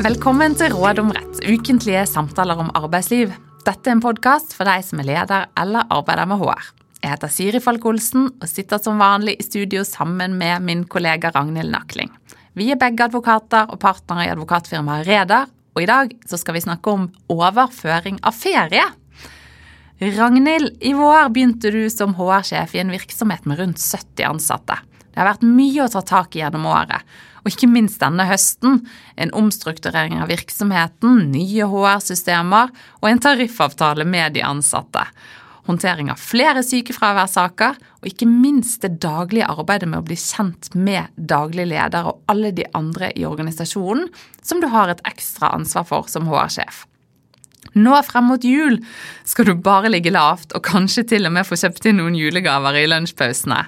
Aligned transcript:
Velkommen 0.00 0.54
til 0.56 0.72
Råd 0.72 0.96
om 1.02 1.10
rett, 1.12 1.42
ukentlige 1.44 2.06
samtaler 2.08 2.56
om 2.62 2.70
arbeidsliv. 2.78 3.34
Dette 3.66 3.90
er 3.90 3.98
en 3.98 4.00
podkast 4.00 4.54
for 4.56 4.64
deg 4.64 4.80
som 4.86 5.02
er 5.02 5.06
leder 5.10 5.50
eller 5.60 5.90
arbeider 5.92 6.30
med 6.30 6.40
HR. 6.40 6.70
Jeg 7.02 7.12
heter 7.12 7.32
Siri 7.34 7.60
Falk 7.60 7.84
Olsen 7.84 8.30
og 8.30 8.46
sitter 8.48 8.80
som 8.80 9.02
vanlig 9.02 9.34
i 9.36 9.44
studio 9.44 9.84
sammen 9.84 10.38
med 10.40 10.64
min 10.64 10.86
kollega 10.88 11.28
Ragnhild 11.34 11.68
Nakling. 11.74 12.08
Vi 12.56 12.70
er 12.72 12.80
begge 12.80 13.10
advokater 13.10 13.68
og 13.68 13.76
partnere 13.84 14.24
i 14.24 14.32
advokatfirmaet 14.32 15.04
Reder, 15.04 15.52
og 15.76 15.84
i 15.84 15.90
dag 15.92 16.16
skal 16.32 16.56
vi 16.56 16.64
snakke 16.64 16.96
om 16.96 17.10
overføring 17.36 18.22
av 18.24 18.40
ferie. 18.40 18.86
Ragnhild, 20.00 20.78
i 20.80 20.94
vår 20.96 21.28
begynte 21.28 21.76
du 21.76 21.82
som 21.92 22.16
HR-sjef 22.16 22.72
i 22.72 22.80
en 22.80 22.96
virksomhet 22.96 23.44
med 23.44 23.60
rundt 23.60 23.84
70 23.84 24.30
ansatte. 24.32 24.80
Det 25.10 25.20
har 25.20 25.32
vært 25.32 25.46
mye 25.46 25.84
å 25.84 25.90
ta 25.90 26.02
tak 26.06 26.36
i 26.36 26.42
gjennom 26.42 26.68
året, 26.70 27.02
og 27.42 27.50
ikke 27.50 27.70
minst 27.70 28.00
denne 28.02 28.26
høsten. 28.28 28.80
En 29.20 29.34
omstrukturering 29.36 30.20
av 30.22 30.30
virksomheten, 30.30 31.30
nye 31.32 31.68
HR-systemer 31.70 32.72
og 33.00 33.10
en 33.10 33.22
tariffavtale 33.22 34.06
med 34.06 34.36
de 34.36 34.44
ansatte. 34.46 35.06
Håndtering 35.68 36.08
av 36.10 36.20
flere 36.20 36.62
sykefraværssaker, 36.66 37.76
og 38.00 38.06
ikke 38.08 38.28
minst 38.28 38.82
det 38.84 38.96
daglige 39.02 39.48
arbeidet 39.52 39.90
med 39.90 40.00
å 40.00 40.06
bli 40.06 40.16
kjent 40.18 40.70
med 40.74 41.10
daglig 41.14 41.68
leder 41.70 42.08
og 42.10 42.22
alle 42.32 42.52
de 42.56 42.64
andre 42.74 43.12
i 43.14 43.26
organisasjonen 43.28 44.08
som 44.42 44.62
du 44.62 44.70
har 44.72 44.90
et 44.90 45.02
ekstra 45.08 45.52
ansvar 45.58 45.86
for 45.88 46.08
som 46.10 46.30
HR-sjef. 46.30 46.86
Nå 47.78 47.94
frem 48.02 48.26
mot 48.26 48.42
jul 48.44 48.80
skal 49.28 49.46
du 49.46 49.52
bare 49.62 49.90
ligge 49.92 50.10
lavt 50.10 50.54
og 50.56 50.64
kanskje 50.66 51.04
til 51.12 51.28
og 51.28 51.36
med 51.36 51.46
få 51.46 51.58
kjøpt 51.60 51.86
inn 51.86 52.00
noen 52.00 52.16
julegaver 52.18 52.80
i 52.80 52.88
lunsjpausene. 52.90 53.60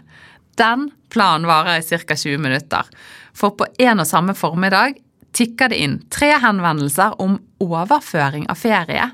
Den 0.62 0.90
planen 1.10 1.48
varer 1.50 1.80
i 1.80 1.82
ca. 1.82 2.16
20 2.16 2.38
minutter. 2.38 2.86
For 3.34 3.56
på 3.58 3.66
en 3.82 4.02
og 4.02 4.06
samme 4.06 4.34
formiddag 4.38 5.00
tikker 5.34 5.72
det 5.72 5.80
inn 5.82 5.96
tre 6.12 6.36
henvendelser 6.38 7.16
om 7.22 7.38
overføring 7.62 8.46
av 8.52 8.60
ferie. 8.60 9.08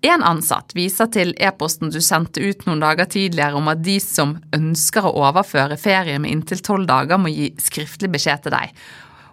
En 0.00 0.22
ansatt 0.24 0.72
viser 0.72 1.10
til 1.12 1.34
e-posten 1.36 1.90
du 1.92 1.98
sendte 2.00 2.40
ut 2.40 2.64
noen 2.64 2.80
dager 2.80 3.10
tidligere 3.12 3.58
om 3.58 3.68
at 3.68 3.82
de 3.84 3.98
som 4.00 4.38
ønsker 4.56 5.04
å 5.04 5.12
overføre 5.26 5.76
ferie 5.76 6.16
med 6.22 6.32
inntil 6.32 6.62
tolv 6.64 6.88
dager, 6.88 7.20
må 7.20 7.28
gi 7.28 7.50
skriftlig 7.60 8.08
beskjed 8.14 8.46
til 8.46 8.56
deg. 8.56 8.72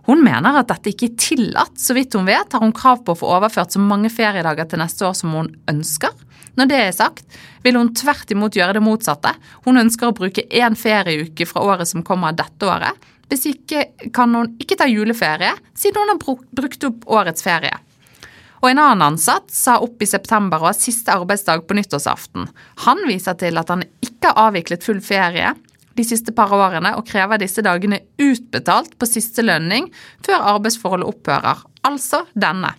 Hun 0.08 0.23
mener 0.23 0.59
at 0.59 0.68
dette 0.72 0.92
ikke 0.92 1.08
er 1.08 1.16
tillatt. 1.20 1.80
Så 1.80 1.95
vidt 1.95 2.16
hun 2.16 2.28
vet, 2.28 2.52
har 2.52 2.64
hun 2.64 2.75
krav 2.75 3.06
på 3.06 3.16
å 3.16 3.22
få 3.22 3.31
overført 3.38 3.75
så 3.75 3.80
mange 3.84 4.12
feriedager 4.12 4.68
til 4.68 4.84
neste 4.84 5.08
år 5.08 5.16
som 5.20 5.36
hun 5.36 5.53
ønsker. 5.72 6.12
Når 6.58 6.69
det 6.69 6.77
er 6.81 6.95
sagt, 6.95 7.25
vil 7.63 7.77
hun 7.77 7.94
tvert 7.95 8.31
imot 8.33 8.58
gjøre 8.58 8.77
det 8.77 8.83
motsatte. 8.86 9.33
Hun 9.67 9.77
ønsker 9.83 10.09
å 10.09 10.16
bruke 10.17 10.47
én 10.50 10.77
ferieuke 10.77 11.45
fra 11.45 11.63
året 11.66 11.89
som 11.89 12.05
kommer 12.05 12.33
dette 12.38 12.66
året. 12.66 12.97
Hvis 13.27 13.45
ikke 13.52 13.83
kan 14.16 14.33
hun 14.33 14.55
ikke 14.61 14.78
ta 14.80 14.88
juleferie, 14.89 15.52
siden 15.78 16.02
hun 16.02 16.16
har 16.16 16.41
brukt 16.58 16.88
opp 16.88 17.05
årets 17.19 17.45
ferie. 17.45 17.75
Og 18.63 18.72
en 18.72 18.81
annen 18.81 19.05
ansatt 19.11 19.52
sa 19.53 19.78
opp 19.83 20.02
i 20.02 20.09
september 20.09 20.63
og 20.63 20.72
har 20.72 20.80
siste 20.80 21.13
arbeidsdag 21.13 21.67
på 21.67 21.78
nyttårsaften. 21.78 22.47
Han 22.88 23.03
viser 23.05 23.38
til 23.38 23.59
at 23.61 23.69
han 23.69 23.85
ikke 24.02 24.31
har 24.31 24.47
avviklet 24.47 24.85
full 24.88 25.03
ferie 25.03 25.53
de 25.97 26.05
siste 26.05 26.33
par 26.33 26.53
årene 26.53 26.95
og 26.97 27.05
krever 27.09 27.41
disse 27.41 27.61
dagene 27.66 28.02
utbetalt 28.22 28.97
på 28.97 29.09
siste 29.09 29.45
lønning 29.45 29.91
før 30.25 30.53
arbeidsforholdet 30.55 31.09
opphører, 31.09 31.63
altså 31.85 32.25
denne. 32.33 32.73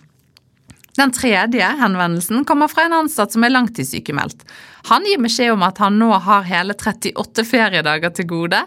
Den 0.99 1.13
tredje 1.15 1.63
henvendelsen 1.79 2.43
kommer 2.45 2.67
fra 2.67 2.83
en 2.83 2.97
ansatt 2.97 3.31
som 3.31 3.45
er 3.47 3.53
langtidssykemeldt. 3.53 4.41
Han 4.89 5.05
gir 5.07 5.21
beskjed 5.23 5.53
om 5.53 5.61
at 5.63 5.77
han 5.79 5.95
nå 5.99 6.09
har 6.25 6.47
hele 6.49 6.75
38 6.75 7.45
feriedager 7.47 8.11
til 8.17 8.27
gode, 8.27 8.59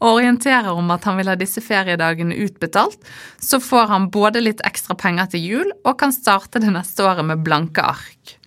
og 0.00 0.20
orienterer 0.20 0.70
om 0.72 0.88
at 0.94 1.04
han 1.04 1.18
vil 1.20 1.28
ha 1.28 1.34
disse 1.36 1.60
feriedagene 1.64 2.38
utbetalt. 2.46 2.96
Så 3.36 3.60
får 3.60 3.90
han 3.92 4.08
både 4.14 4.40
litt 4.44 4.64
ekstra 4.64 4.96
penger 4.96 5.34
til 5.34 5.44
jul 5.44 5.74
og 5.82 5.98
kan 6.00 6.14
starte 6.14 6.62
det 6.62 6.72
neste 6.72 7.04
året 7.04 7.28
med 7.28 7.44
blanke 7.44 7.84
ark. 7.84 8.38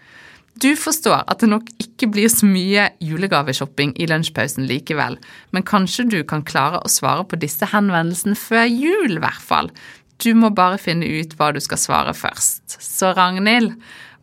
Du 0.57 0.71
forstår 0.73 1.21
at 1.29 1.43
det 1.43 1.51
nok 1.51 1.69
ikke 1.77 2.09
blir 2.09 2.31
så 2.33 2.47
mye 2.49 2.87
julegaveshopping 3.03 3.93
i 4.01 4.07
lunsjpausen 4.09 4.65
likevel, 4.65 5.19
men 5.53 5.65
kanskje 5.65 6.07
du 6.09 6.17
kan 6.25 6.41
klare 6.41 6.81
å 6.81 6.89
svare 6.89 7.27
på 7.29 7.37
disse 7.37 7.69
henvendelsene 7.69 8.33
før 8.33 8.65
jul, 8.65 9.19
i 9.19 9.21
hvert 9.21 9.45
fall. 9.45 9.69
Du 10.17 10.31
må 10.33 10.49
bare 10.55 10.79
finne 10.81 11.05
ut 11.05 11.35
hva 11.37 11.51
du 11.53 11.61
skal 11.61 11.79
svare 11.81 12.13
først. 12.17 12.79
Så 12.81 13.13
Ragnhild, 13.17 13.75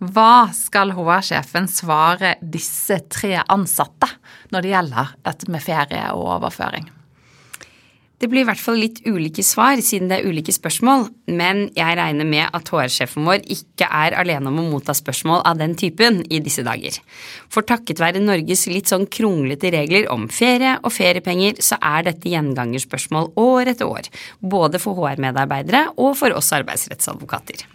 hva 0.03 0.49
skal 0.55 0.93
HR-sjefen 0.97 1.69
svare 1.71 2.35
disse 2.43 2.99
tre 3.13 3.39
ansatte 3.47 4.11
når 4.51 4.65
det 4.65 4.75
gjelder 4.75 5.15
dette 5.29 5.55
med 5.55 5.65
ferie 5.65 6.05
og 6.17 6.33
overføring? 6.41 6.91
Det 8.23 8.29
blir 8.31 8.45
i 8.45 8.47
hvert 8.47 8.61
fall 8.63 8.79
litt 8.79 9.01
ulike 9.05 9.43
svar, 9.43 9.81
siden 9.83 10.09
det 10.09 10.21
er 10.21 10.29
ulike 10.31 10.53
spørsmål, 10.55 11.09
men 11.35 11.65
jeg 11.75 11.97
regner 11.99 12.29
med 12.29 12.47
at 12.55 12.71
HR-sjefen 12.71 13.27
vår 13.27 13.43
ikke 13.51 13.89
er 13.91 14.15
alene 14.21 14.53
om 14.53 14.61
å 14.63 14.67
motta 14.71 14.95
spørsmål 14.95 15.43
av 15.51 15.59
den 15.59 15.75
typen 15.79 16.21
i 16.31 16.39
disse 16.45 16.63
dager. 16.67 17.01
For 17.53 17.67
takket 17.67 18.01
være 18.01 18.23
Norges 18.23 18.69
litt 18.71 18.93
sånn 18.93 19.09
kronglete 19.11 19.73
regler 19.75 20.07
om 20.15 20.29
ferie 20.31 20.77
og 20.81 20.95
feriepenger, 20.95 21.59
så 21.59 21.81
er 21.83 22.07
dette 22.07 22.31
gjengangerspørsmål 22.31 23.33
år 23.41 23.73
etter 23.75 23.91
år, 23.91 24.07
både 24.41 24.79
for 24.83 24.95
HR-medarbeidere 25.01 25.89
og 25.97 26.15
for 26.21 26.39
oss 26.39 26.55
arbeidsrettsadvokater. 26.55 27.67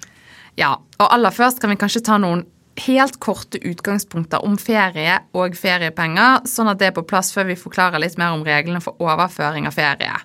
Ja, 0.59 0.77
og 0.79 1.11
aller 1.11 1.35
først 1.35 1.59
kan 1.59 1.71
vi 1.71 1.79
kanskje 1.79 2.05
ta 2.07 2.17
noen 2.19 2.47
helt 2.85 3.19
korte 3.23 3.59
utgangspunkter 3.65 4.43
om 4.45 4.57
ferie 4.61 5.19
og 5.37 5.57
feriepenger, 5.57 6.45
sånn 6.49 6.71
at 6.71 6.79
det 6.81 6.89
er 6.89 6.95
på 6.97 7.05
plass 7.07 7.33
før 7.35 7.49
vi 7.51 7.59
forklarer 7.59 8.01
litt 8.01 8.17
mer 8.19 8.35
om 8.35 8.45
reglene 8.47 8.81
for 8.83 8.99
overføring 9.03 9.67
av 9.69 9.75
ferie. 9.77 10.15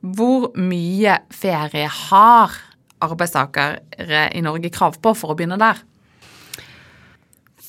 Hvor 0.00 0.52
mye 0.54 1.18
ferie 1.34 1.90
har 1.90 2.54
arbeidstakere 3.02 4.28
i 4.34 4.42
Norge 4.42 4.70
krav 4.74 4.98
på, 5.02 5.14
for 5.14 5.34
å 5.34 5.38
begynne 5.38 5.58
der? 5.60 5.80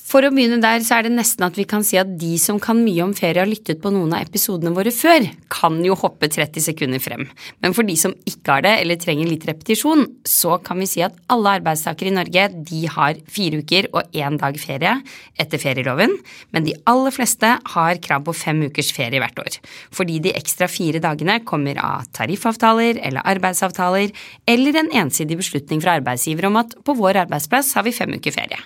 For 0.09 0.25
å 0.25 0.31
begynne 0.33 0.57
der, 0.57 0.81
så 0.81 0.95
er 0.97 1.05
det 1.05 1.11
nesten 1.13 1.45
at 1.45 1.57
vi 1.59 1.67
kan 1.69 1.83
si 1.85 1.97
at 2.01 2.09
de 2.17 2.31
som 2.41 2.57
kan 2.61 2.79
mye 2.81 3.03
om 3.05 3.11
ferie 3.13 3.43
har 3.43 3.49
lyttet 3.49 3.77
på 3.83 3.91
noen 3.93 4.15
av 4.17 4.23
episodene 4.25 4.71
våre 4.73 4.89
før, 4.89 5.27
kan 5.53 5.75
jo 5.85 5.93
hoppe 6.01 6.25
30 6.33 6.63
sekunder 6.65 7.01
frem. 7.03 7.27
Men 7.61 7.75
for 7.77 7.85
de 7.85 7.93
som 7.99 8.15
ikke 8.25 8.55
har 8.55 8.63
det, 8.65 8.71
eller 8.81 8.97
trenger 8.97 9.29
litt 9.29 9.45
repetisjon, 9.45 10.01
så 10.25 10.57
kan 10.65 10.81
vi 10.81 10.87
si 10.89 11.03
at 11.05 11.13
alle 11.29 11.53
arbeidstakere 11.59 12.09
i 12.09 12.15
Norge 12.15 12.47
de 12.71 12.79
har 12.89 13.19
fire 13.29 13.59
uker 13.61 13.91
og 13.91 14.17
én 14.17 14.39
dag 14.41 14.57
ferie 14.57 14.95
etter 15.37 15.61
ferieloven, 15.61 16.17
men 16.57 16.65
de 16.65 16.73
aller 16.89 17.13
fleste 17.13 17.53
har 17.75 18.01
krav 18.01 18.25
på 18.25 18.37
fem 18.39 18.65
ukers 18.65 18.89
ferie 18.95 19.21
hvert 19.21 19.43
år. 19.45 19.59
Fordi 19.93 20.17
de 20.25 20.33
ekstra 20.41 20.71
fire 20.71 21.03
dagene 21.05 21.37
kommer 21.45 21.77
av 21.85 22.09
tariffavtaler 22.17 22.97
eller 22.97 23.29
arbeidsavtaler, 23.29 24.09
eller 24.49 24.81
en 24.81 24.91
ensidig 25.05 25.37
beslutning 25.43 25.85
fra 25.85 25.99
arbeidsgiver 26.01 26.49
om 26.49 26.57
at 26.65 26.73
på 26.81 26.97
vår 26.97 27.27
arbeidsplass 27.27 27.75
har 27.77 27.85
vi 27.85 27.93
fem 28.01 28.17
uker 28.17 28.33
ferie. 28.33 28.57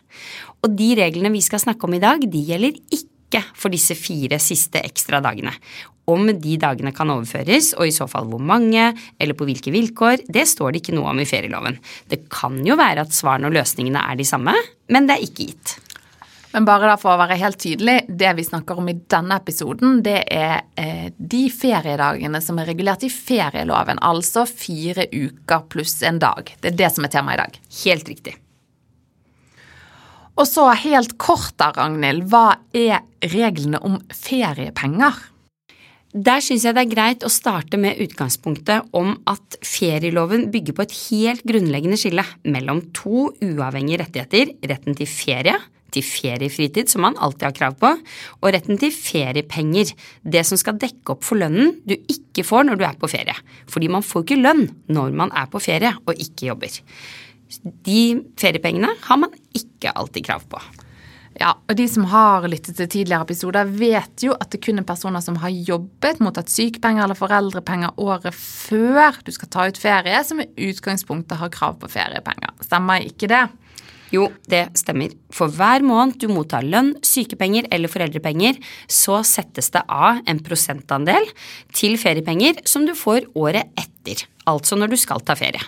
Og 0.64 0.76
de 0.80 0.94
reglene 1.00 1.34
vi 1.34 1.44
skal 1.44 1.62
snakke 1.64 1.88
om 1.88 1.98
i 1.98 2.04
dag, 2.04 2.24
de 2.24 2.44
gjelder 2.48 2.78
ikke 2.96 3.42
for 3.58 3.74
disse 3.74 3.98
fire 3.98 4.40
siste 4.42 4.82
ekstra 4.84 5.20
dagene. 5.24 5.52
Om 6.08 6.28
de 6.40 6.58
dagene 6.60 6.92
kan 6.96 7.12
overføres, 7.12 7.72
og 7.78 7.88
i 7.88 7.96
så 7.96 8.10
fall 8.12 8.28
hvor 8.32 8.42
mange, 8.44 8.90
eller 9.20 9.38
på 9.40 9.48
hvilke 9.48 9.72
vilkår, 9.72 10.26
det 10.32 10.44
står 10.52 10.74
det 10.74 10.84
ikke 10.84 10.96
noe 10.98 11.14
om 11.14 11.22
i 11.24 11.28
ferieloven. 11.28 11.80
Det 12.12 12.26
kan 12.32 12.60
jo 12.68 12.78
være 12.80 13.06
at 13.06 13.16
svarene 13.16 13.48
og 13.50 13.56
løsningene 13.56 14.04
er 14.04 14.20
de 14.20 14.28
samme, 14.28 14.56
men 14.92 15.08
det 15.08 15.18
er 15.18 15.26
ikke 15.28 15.48
gitt. 15.48 15.78
Men 16.54 16.68
bare 16.70 16.86
da 16.86 17.00
for 17.02 17.16
å 17.16 17.18
være 17.18 17.40
helt 17.42 17.58
tydelig, 17.64 18.04
det 18.08 18.36
vi 18.38 18.46
snakker 18.46 18.78
om 18.78 18.92
i 18.92 18.98
denne 19.10 19.40
episoden, 19.42 20.04
det 20.06 20.20
er 20.30 20.60
eh, 20.78 21.08
de 21.18 21.48
feriedagene 21.50 22.44
som 22.46 22.62
er 22.62 22.70
regulert 22.70 23.08
i 23.08 23.10
ferieloven. 23.10 24.04
Altså 24.06 24.46
fire 24.46 25.08
uker 25.10 25.66
pluss 25.74 25.98
en 26.06 26.22
dag. 26.22 26.54
Det 26.62 26.76
er 26.76 26.80
det 26.84 26.94
som 26.94 27.08
er 27.08 27.16
temaet 27.16 27.40
i 27.40 27.44
dag. 27.48 27.62
Helt 27.82 28.14
riktig. 28.14 28.38
Og 30.34 30.48
så 30.50 30.66
helt 30.82 31.14
kort 31.22 31.54
da, 31.62 31.70
Ragnhild, 31.76 32.26
hva 32.32 32.56
er 32.74 33.04
reglene 33.34 33.82
om 33.86 34.00
feriepenger? 34.10 35.20
Der 36.14 36.42
syns 36.46 36.66
jeg 36.66 36.76
det 36.78 36.84
er 36.84 36.92
greit 36.92 37.24
å 37.26 37.32
starte 37.34 37.78
med 37.82 37.98
utgangspunktet 38.02 38.92
om 38.98 39.16
at 39.30 39.58
ferieloven 39.66 40.52
bygger 40.54 40.76
på 40.78 40.86
et 40.86 40.96
helt 41.08 41.46
grunnleggende 41.50 41.98
skille 41.98 42.26
mellom 42.46 42.84
to 42.94 43.32
uavhengige 43.42 44.04
rettigheter, 44.04 44.52
retten 44.70 44.98
til 44.98 45.10
ferie, 45.10 45.56
til 45.94 46.06
feriefritid, 46.06 46.90
som 46.90 47.06
man 47.06 47.18
alltid 47.22 47.48
har 47.48 47.58
krav 47.58 47.80
på, 47.82 47.92
og 48.42 48.54
retten 48.54 48.78
til 48.82 48.94
feriepenger, 48.94 49.94
det 50.22 50.46
som 50.50 50.62
skal 50.62 50.78
dekke 50.82 51.16
opp 51.16 51.26
for 51.26 51.42
lønnen 51.42 51.76
du 51.86 51.96
ikke 51.98 52.46
får 52.46 52.70
når 52.70 52.82
du 52.82 52.88
er 52.90 52.98
på 53.02 53.10
ferie. 53.10 53.38
Fordi 53.70 53.90
man 53.94 54.06
får 54.06 54.26
ikke 54.26 54.42
lønn 54.42 54.66
når 54.94 55.18
man 55.18 55.34
er 55.38 55.50
på 55.54 55.62
ferie 55.62 55.94
og 56.06 56.18
ikke 56.18 56.50
jobber. 56.50 56.82
De 57.62 58.24
feriepengene 58.40 58.94
har 59.06 59.20
man 59.22 59.36
ikke 59.56 59.94
alltid 59.94 60.26
krav 60.30 60.48
på. 60.50 60.62
Ja, 61.40 61.56
og 61.58 61.78
De 61.78 61.86
som 61.90 62.06
har 62.12 62.46
lyttet 62.46 62.78
til 62.78 62.90
tidligere 62.90 63.26
episoder, 63.26 63.66
vet 63.66 64.22
jo 64.26 64.36
at 64.38 64.52
det 64.54 64.62
kun 64.62 64.82
er 64.82 64.86
personer 64.86 65.24
som 65.24 65.40
har 65.42 65.50
jobbet, 65.50 66.22
mottatt 66.22 66.52
sykepenger 66.54 67.08
eller 67.08 67.18
foreldrepenger 67.18 67.98
året 67.98 68.38
før 68.38 69.18
du 69.26 69.32
skal 69.34 69.50
ta 69.50 69.66
ut 69.70 69.82
ferie, 69.82 70.22
som 70.28 70.44
i 70.44 70.50
utgangspunktet 70.70 71.42
har 71.42 71.54
krav 71.54 71.80
på 71.82 71.90
feriepenger. 71.90 72.54
Stemmer 72.62 73.08
ikke 73.10 73.32
det? 73.32 73.48
Jo, 74.14 74.28
det 74.46 74.68
stemmer. 74.78 75.16
For 75.34 75.50
hver 75.50 75.82
måned 75.82 76.20
du 76.22 76.28
mottar 76.30 76.62
lønn, 76.62 76.92
sykepenger 77.02 77.66
eller 77.74 77.90
foreldrepenger, 77.90 78.60
så 78.86 79.24
settes 79.26 79.72
det 79.74 79.82
av 79.90 80.22
en 80.30 80.42
prosentandel 80.46 81.26
til 81.74 81.98
feriepenger 81.98 82.62
som 82.70 82.86
du 82.86 82.94
får 82.98 83.26
året 83.34 83.74
etter. 83.74 84.28
Altså 84.46 84.78
når 84.78 84.94
du 84.94 84.98
skal 85.02 85.24
ta 85.26 85.34
ferie. 85.40 85.62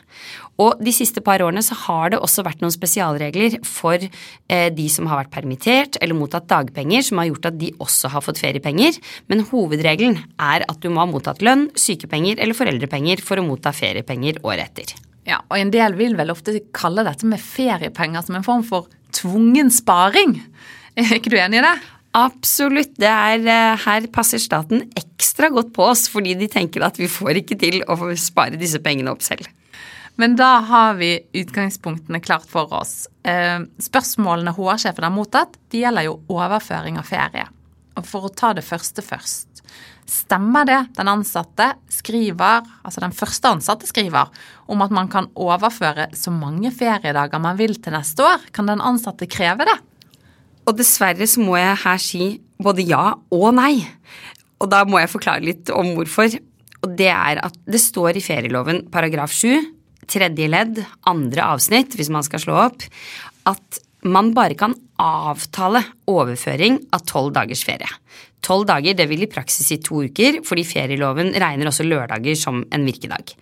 Og 0.62 0.80
de 0.84 0.92
siste 0.96 1.20
par 1.24 1.44
årene 1.44 1.64
så 1.66 1.76
har 1.86 2.14
det 2.14 2.20
også 2.24 2.46
vært 2.46 2.62
noen 2.64 2.74
spesialregler 2.74 3.58
for 3.68 4.00
eh, 4.00 4.68
de 4.72 4.86
som 4.92 5.10
har 5.12 5.24
vært 5.24 5.34
permittert 5.34 6.00
eller 6.00 6.18
mottatt 6.18 6.48
dagpenger, 6.52 7.04
som 7.04 7.20
har 7.20 7.30
gjort 7.32 7.50
at 7.52 7.58
de 7.60 7.74
også 7.84 8.12
har 8.14 8.24
fått 8.24 8.40
feriepenger. 8.44 9.00
Men 9.32 9.44
hovedregelen 9.50 10.22
er 10.40 10.68
at 10.68 10.80
du 10.84 10.88
må 10.92 11.04
ha 11.04 11.10
mottatt 11.12 11.44
lønn, 11.46 11.68
sykepenger 11.80 12.40
eller 12.40 12.58
foreldrepenger 12.58 13.24
for 13.26 13.42
å 13.42 13.48
motta 13.48 13.76
feriepenger 13.76 14.40
året 14.46 14.70
etter. 14.70 14.96
Ja, 15.26 15.42
og 15.50 15.58
en 15.58 15.74
del 15.74 15.98
vil 15.98 16.16
vel 16.16 16.32
ofte 16.32 16.60
kalle 16.76 17.04
dette 17.08 17.28
med 17.28 17.42
feriepenger 17.42 18.24
som 18.24 18.38
en 18.38 18.46
form 18.46 18.64
for 18.68 18.88
tvungen 19.16 19.74
sparing. 19.74 20.40
Er 20.96 21.18
ikke 21.18 21.34
du 21.34 21.40
enig 21.42 21.60
i 21.60 21.66
det? 21.66 21.76
Absolutt. 22.16 22.94
Det 22.96 23.12
er, 23.12 23.42
eh, 23.44 23.84
her 23.84 24.08
passer 24.16 24.40
staten 24.40 24.86
ekstra 24.96 25.50
godt 25.52 25.74
på 25.76 25.84
oss, 25.90 26.06
fordi 26.08 26.38
de 26.40 26.48
tenker 26.48 26.86
at 26.88 26.96
vi 27.02 27.12
får 27.12 27.42
ikke 27.42 27.60
til 27.60 27.82
å 27.92 27.98
spare 28.16 28.56
disse 28.62 28.80
pengene 28.80 29.12
opp 29.12 29.26
selv. 29.26 29.50
Men 30.16 30.38
da 30.40 30.60
har 30.64 30.96
vi 31.00 31.20
utgangspunktene 31.36 32.22
klart 32.24 32.48
for 32.48 32.72
oss. 32.74 33.08
Eh, 33.28 33.60
spørsmålene 33.84 34.54
HR-sjefen 34.56 35.04
har 35.04 35.14
mottatt, 35.14 35.58
de 35.72 35.84
gjelder 35.84 36.08
jo 36.08 36.20
overføring 36.32 37.00
av 37.02 37.10
ferie. 37.10 37.48
Og 38.00 38.08
for 38.08 38.28
å 38.28 38.32
ta 38.32 38.54
det 38.56 38.64
første 38.68 39.04
først. 39.04 39.64
Stemmer 40.06 40.68
det 40.70 40.80
den 40.96 41.10
ansatte 41.10 41.72
skriver, 41.90 42.64
altså 42.86 43.02
den 43.02 43.16
første 43.16 43.50
ansatte 43.56 43.90
skriver, 43.90 44.30
om 44.70 44.84
at 44.86 44.94
man 44.94 45.10
kan 45.12 45.32
overføre 45.34 46.12
så 46.16 46.32
mange 46.32 46.70
feriedager 46.76 47.42
man 47.42 47.58
vil 47.60 47.76
til 47.82 47.96
neste 47.98 48.24
år? 48.24 48.46
Kan 48.54 48.70
den 48.70 48.84
ansatte 48.86 49.28
kreve 49.28 49.66
det? 49.68 49.78
Og 50.66 50.78
dessverre 50.78 51.26
så 51.30 51.42
må 51.44 51.58
jeg 51.60 51.82
her 51.84 52.02
si 52.02 52.28
både 52.62 52.86
ja 52.86 53.16
og 53.34 53.48
nei. 53.58 53.82
Og 54.62 54.70
da 54.72 54.84
må 54.88 55.02
jeg 55.02 55.12
forklare 55.12 55.44
litt 55.44 55.74
om 55.74 55.92
hvorfor. 55.98 56.38
Og 56.86 56.94
det 56.98 57.10
er 57.12 57.42
at 57.44 57.58
det 57.66 57.82
står 57.82 58.20
i 58.20 58.24
ferieloven 58.24 58.86
paragraf 58.94 59.34
7 59.34 59.75
tredje 60.10 60.48
ledd, 60.52 60.82
andre 61.10 61.50
avsnitt, 61.56 61.98
hvis 61.98 62.12
man 62.14 62.26
skal 62.26 62.44
slå 62.44 62.58
opp, 62.68 62.86
at 63.50 63.82
man 64.06 64.34
bare 64.36 64.58
kan 64.58 64.76
avtale 65.02 65.82
overføring 66.10 66.80
av 66.94 67.06
tolv 67.10 67.34
dagers 67.36 67.64
ferie. 67.66 67.90
Tolv 68.46 68.68
dager 68.70 68.94
det 68.98 69.08
vil 69.10 69.26
i 69.26 69.30
praksis 69.32 69.72
si 69.72 69.80
to 69.82 70.04
uker, 70.06 70.44
fordi 70.46 70.66
ferieloven 70.68 71.34
regner 71.42 71.72
også 71.72 71.88
lørdager 71.88 72.38
som 72.38 72.62
en 72.74 72.86
virkedag. 72.86 73.34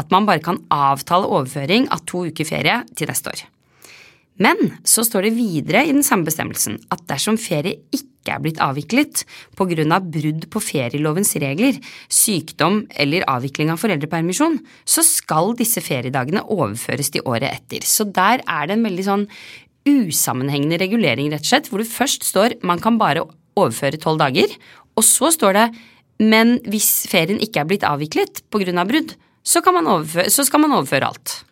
At 0.00 0.12
man 0.12 0.28
bare 0.28 0.44
kan 0.44 0.62
avtale 0.72 1.28
overføring 1.28 1.90
av 1.92 2.06
to 2.08 2.24
uker 2.30 2.48
ferie 2.48 2.80
til 2.96 3.12
neste 3.12 3.32
år. 3.32 3.44
Men 4.40 4.58
så 4.84 5.04
står 5.04 5.28
det 5.28 5.36
videre 5.36 5.84
i 5.84 5.94
den 5.94 6.04
samme 6.04 6.28
bestemmelsen 6.28 6.80
at 6.92 7.04
dersom 7.08 7.38
ferie 7.40 7.80
ikke 7.92 8.15
ikke 8.26 8.34
er 8.34 8.42
blitt 8.42 8.62
avviklet 8.62 9.22
pga. 9.56 10.00
brudd 10.02 10.48
på 10.50 10.60
ferielovens 10.60 11.34
regler, 11.38 11.78
sykdom 12.10 12.84
eller 12.90 13.24
avvikling 13.30 13.70
av 13.70 13.78
foreldrepermisjon, 13.78 14.58
så 14.84 15.02
skal 15.06 15.54
disse 15.56 15.80
feriedagene 15.80 16.42
overføres 16.42 17.10
til 17.14 17.22
året 17.24 17.52
etter. 17.52 17.86
Så 17.86 18.04
der 18.04 18.42
er 18.42 18.66
det 18.66 18.76
en 18.76 18.84
veldig 18.84 19.06
sånn 19.06 19.26
usammenhengende 19.86 20.80
regulering, 20.82 21.30
rett 21.30 21.46
og 21.46 21.52
slett, 21.52 21.70
hvor 21.70 21.78
det 21.78 21.88
først 21.92 22.26
står 22.26 22.58
man 22.66 22.82
kan 22.82 22.98
bare 22.98 23.22
overføre 23.56 24.00
tolv 24.02 24.18
dager, 24.18 24.50
og 24.96 25.04
så 25.06 25.30
står 25.30 25.54
det 25.54 25.68
men 26.16 26.56
hvis 26.64 27.04
ferien 27.10 27.40
ikke 27.44 27.60
er 27.60 27.68
blitt 27.68 27.84
avviklet 27.84 28.40
pga. 28.48 28.84
brudd, 28.88 29.12
så, 29.44 29.60
så 29.60 30.44
skal 30.44 30.62
man 30.62 30.72
overføre 30.72 31.06
alt. 31.06 31.42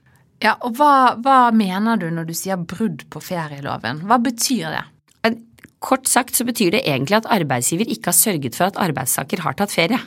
Ja, 0.42 0.56
og 0.64 0.76
hva, 0.78 1.14
hva, 1.20 1.50
mener 1.52 2.00
du 2.00 2.10
når 2.10 2.28
du 2.28 2.34
sier 2.36 2.56
brudd 2.56 3.04
på 3.12 3.20
ferieloven? 3.22 4.02
Hva 4.08 4.18
betyr 4.20 4.72
det? 4.72 4.82
Kort 5.84 6.08
sagt 6.08 6.38
så 6.38 6.46
betyr 6.48 6.72
det 6.72 6.84
egentlig 6.88 7.18
at 7.18 7.30
arbeidsgiver 7.32 7.90
ikke 7.92 8.08
har 8.08 8.16
sørget 8.16 8.56
for 8.56 8.70
at 8.70 8.78
arbeidstaker 8.80 9.42
har 9.44 9.56
tatt 9.58 9.74
ferie. 9.74 10.00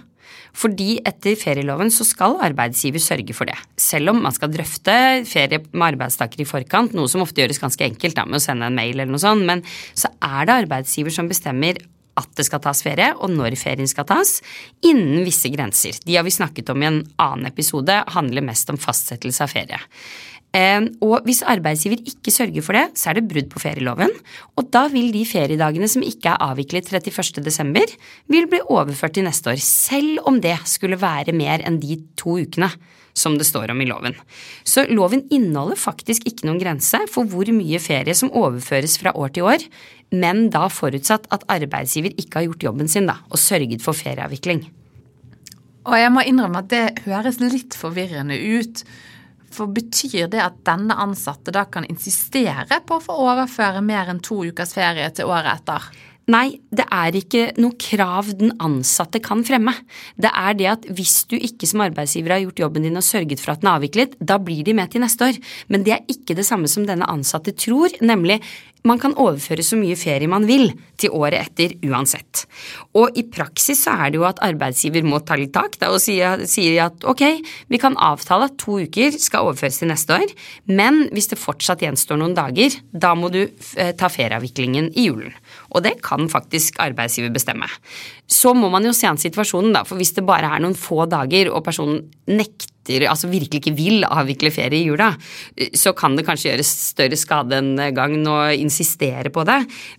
Fordi 0.57 0.95
etter 1.05 1.35
ferieloven 1.37 1.91
så 1.93 2.05
skal 2.07 2.39
arbeidsgiver 2.47 3.03
sørge 3.03 3.35
for 3.37 3.49
det. 3.49 3.57
Selv 3.77 4.09
om 4.09 4.23
man 4.23 4.33
skal 4.33 4.49
drøfte 4.53 4.95
ferie 5.29 5.61
med 5.69 5.85
arbeidstaker 5.91 6.41
i 6.41 6.47
forkant, 6.49 6.95
noe 6.97 7.11
som 7.11 7.21
ofte 7.21 7.43
gjøres 7.43 7.61
ganske 7.61 7.85
enkelt 7.85 8.17
da, 8.17 8.25
med 8.25 8.39
å 8.39 8.43
sende 8.43 8.71
en 8.71 8.79
mail 8.79 8.95
eller 8.95 9.13
noe 9.13 9.21
sånt, 9.21 9.45
men 9.45 9.61
så 9.93 10.09
er 10.17 10.49
det 10.49 10.57
arbeidsgiver 10.63 11.13
som 11.13 11.29
bestemmer 11.29 11.77
at 12.17 12.31
det 12.33 12.47
skal 12.47 12.61
tas 12.63 12.81
ferie, 12.81 13.11
og 13.21 13.29
når 13.29 13.53
ferien 13.61 13.89
skal 13.89 14.07
tas, 14.09 14.39
innen 14.85 15.21
visse 15.27 15.51
grenser. 15.53 15.99
De 16.01 16.15
har 16.17 16.25
vi 16.25 16.33
snakket 16.33 16.71
om 16.73 16.81
i 16.81 16.89
en 16.89 17.03
annen 17.21 17.49
episode, 17.49 17.93
handler 18.15 18.45
mest 18.45 18.73
om 18.73 18.79
fastsettelse 18.81 19.45
av 19.45 19.53
ferie. 19.53 19.77
Og 21.03 21.25
hvis 21.27 21.43
arbeidsgiver 21.45 22.01
ikke 22.07 22.33
sørger 22.33 22.65
for 22.65 22.77
det, 22.77 22.85
så 22.97 23.11
er 23.11 23.19
det 23.19 23.27
brudd 23.29 23.49
på 23.51 23.61
ferieloven. 23.61 24.13
Og 24.57 24.69
da 24.73 24.85
vil 24.91 25.11
de 25.13 25.23
feriedagene 25.27 25.89
som 25.91 26.05
ikke 26.05 26.33
er 26.33 26.45
avviklet 26.49 26.89
31.12., 26.89 27.97
vil 28.31 28.47
bli 28.49 28.61
overført 28.65 29.17
til 29.17 29.27
neste 29.27 29.53
år, 29.53 29.61
selv 29.61 30.23
om 30.29 30.39
det 30.41 30.55
skulle 30.69 30.99
være 31.01 31.35
mer 31.35 31.65
enn 31.67 31.81
de 31.83 31.99
to 32.19 32.39
ukene 32.41 32.71
som 33.17 33.37
det 33.37 33.47
står 33.49 33.73
om 33.73 33.81
i 33.81 33.87
loven. 33.89 34.15
Så 34.67 34.85
loven 34.91 35.25
inneholder 35.33 35.79
faktisk 35.79 36.27
ikke 36.29 36.47
noen 36.47 36.61
grense 36.61 36.99
for 37.11 37.27
hvor 37.29 37.49
mye 37.53 37.81
ferie 37.81 38.15
som 38.17 38.29
overføres 38.29 38.97
fra 39.01 39.13
år 39.17 39.33
til 39.35 39.47
år, 39.49 39.65
men 40.13 40.47
da 40.53 40.67
forutsatt 40.71 41.27
at 41.33 41.45
arbeidsgiver 41.51 42.13
ikke 42.15 42.39
har 42.39 42.47
gjort 42.47 42.67
jobben 42.69 42.91
sin 42.91 43.09
da, 43.09 43.19
og 43.31 43.41
sørget 43.41 43.83
for 43.83 43.97
ferieavvikling. 43.97 44.67
Og 45.87 45.95
jeg 45.95 46.11
må 46.13 46.23
innrømme 46.27 46.63
at 46.63 46.71
det 46.71 47.05
høres 47.07 47.39
litt 47.41 47.75
forvirrende 47.79 48.37
ut. 48.37 48.83
For 49.53 49.71
betyr 49.71 50.27
det 50.31 50.41
at 50.43 50.59
denne 50.67 50.97
ansatte 50.99 51.53
da 51.55 51.63
kan 51.71 51.87
insistere 51.87 52.81
på 52.85 52.97
å 52.97 53.03
få 53.03 53.15
overføre 53.29 53.81
mer 53.85 54.11
enn 54.11 54.21
to 54.23 54.41
ukers 54.49 54.75
ferie 54.75 55.07
til 55.15 55.31
året 55.31 55.61
etter? 55.61 55.87
Nei, 56.27 56.57
det 56.75 56.83
er 56.91 57.15
ikke 57.15 57.43
noe 57.55 57.77
krav 57.79 58.33
den 58.35 58.49
ansatte 58.59 59.21
kan 59.23 59.45
fremme. 59.47 59.71
Det 60.19 60.27
er 60.27 60.57
det 60.59 60.65
at 60.73 60.87
hvis 60.91 61.21
du 61.31 61.37
ikke 61.37 61.69
som 61.69 61.85
arbeidsgiver 61.85 62.33
har 62.35 62.41
gjort 62.43 62.59
jobben 62.65 62.83
din 62.83 62.99
og 62.99 63.05
sørget 63.07 63.39
for 63.39 63.53
at 63.53 63.61
den 63.61 63.69
er 63.71 63.79
avviklet, 63.79 64.17
da 64.19 64.35
blir 64.35 64.65
de 64.67 64.75
med 64.75 64.91
til 64.91 65.05
neste 65.05 65.29
år. 65.29 65.39
Men 65.71 65.85
det 65.87 65.95
er 65.95 66.11
ikke 66.11 66.35
det 66.35 66.43
samme 66.47 66.67
som 66.67 66.83
denne 66.87 67.07
ansatte 67.07 67.55
tror, 67.55 67.95
nemlig 68.03 68.41
man 68.87 68.99
kan 69.01 69.15
overføre 69.19 69.63
så 69.65 69.77
mye 69.79 69.97
ferie 69.99 70.29
man 70.29 70.45
vil 70.47 70.69
til 70.99 71.13
året 71.15 71.39
etter 71.39 71.73
uansett. 71.87 72.43
Og 72.97 73.15
i 73.17 73.23
praksis 73.27 73.85
så 73.85 73.95
er 73.95 74.11
det 74.11 74.19
jo 74.19 74.27
at 74.27 74.41
arbeidsgiver 74.45 75.05
må 75.07 75.19
ta 75.25 75.37
litt 75.39 75.53
tak 75.55 75.79
og 75.87 75.99
si 76.01 76.19
at 76.21 77.07
ok, 77.07 77.23
vi 77.71 77.79
kan 77.81 77.97
avtale 77.99 78.49
at 78.49 78.57
to 78.61 78.79
uker 78.85 79.15
skal 79.19 79.47
overføres 79.47 79.81
til 79.81 79.91
neste 79.91 80.15
år, 80.15 80.35
men 80.69 81.05
hvis 81.15 81.31
det 81.31 81.39
fortsatt 81.41 81.83
gjenstår 81.83 82.19
noen 82.21 82.35
dager, 82.37 82.75
da 82.91 83.13
må 83.17 83.31
du 83.33 83.41
eh, 83.43 83.93
ta 83.97 84.11
ferieavviklingen 84.11 84.91
i 84.95 85.07
julen. 85.09 85.35
Og 85.75 85.83
det 85.85 85.97
kan 86.05 86.29
faktisk 86.31 86.79
arbeidsgiver 86.83 87.33
bestemme. 87.33 87.67
Så 88.27 88.53
må 88.55 88.69
man 88.71 88.85
jo 88.87 88.95
se 88.95 89.07
an 89.09 89.19
situasjonen, 89.19 89.73
da, 89.75 89.83
for 89.87 89.99
hvis 89.99 90.15
det 90.17 90.25
bare 90.27 90.49
er 90.55 90.63
noen 90.63 90.77
få 90.77 91.05
dager 91.09 91.51
og 91.51 91.63
personen 91.65 92.05
nekter 92.27 92.67
altså 93.07 93.27
virkelig 93.27 93.59
ikke 93.59 93.73
vil 93.75 94.05
avvikle 94.07 94.51
ferie 94.53 94.79
i 94.79 94.87
jula, 94.87 95.09
så 95.75 95.91
kan 95.97 96.15
det 96.15 96.23
kanskje 96.27 96.53
gjøre 96.53 96.65
større 96.67 97.17
skade 97.19 97.57
enn 97.59 97.73
gagn 97.95 98.23
å 98.31 98.37
insistere 98.55 99.31
på 99.33 99.43
det. 99.47 99.57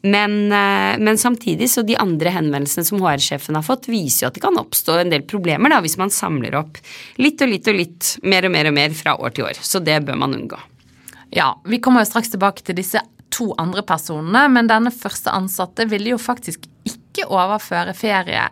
Men, 0.08 0.38
eh, 0.52 0.96
men, 0.96 1.20
samtidig 1.20 1.68
så 1.68 1.84
de 1.84 1.98
andre 2.00 2.32
henvendelsene 2.32 2.88
som 2.88 3.02
HR-sjefen 3.02 3.60
har 3.60 3.66
fått, 3.66 3.90
viser 3.92 4.24
jo 4.24 4.30
at 4.30 4.38
det 4.38 4.44
kan 4.44 4.56
oppstå 4.56 5.00
en 5.02 5.12
del 5.12 5.26
problemer 5.28 5.68
da, 5.68 5.82
hvis 5.84 5.98
man 6.00 6.08
samler 6.08 6.56
opp 6.56 6.80
litt 7.20 7.44
og 7.44 7.52
litt 7.52 7.68
og 7.68 7.76
litt, 7.76 8.16
mer 8.22 8.48
og 8.48 8.56
mer 8.56 8.72
og 8.72 8.76
mer 8.80 8.96
fra 8.96 9.18
år 9.20 9.36
til 9.36 9.44
år. 9.50 9.60
Så 9.60 9.84
det 9.84 10.00
bør 10.08 10.16
man 10.24 10.32
unngå. 10.32 10.58
Ja, 11.36 11.60
vi 11.68 11.80
kommer 11.84 12.00
jo 12.00 12.08
straks 12.08 12.32
tilbake 12.32 12.64
til 12.64 12.78
disse 12.78 13.02
to 13.38 13.52
andre 13.60 13.84
personene, 13.86 14.48
men 14.50 14.68
denne 14.70 14.90
første 14.94 15.30
ansatte 15.30 15.86
ville 15.90 16.14
jo 16.14 16.20
faktisk 16.20 16.66
ikke 16.88 17.28
overføre 17.30 17.94
ferie. 17.96 18.48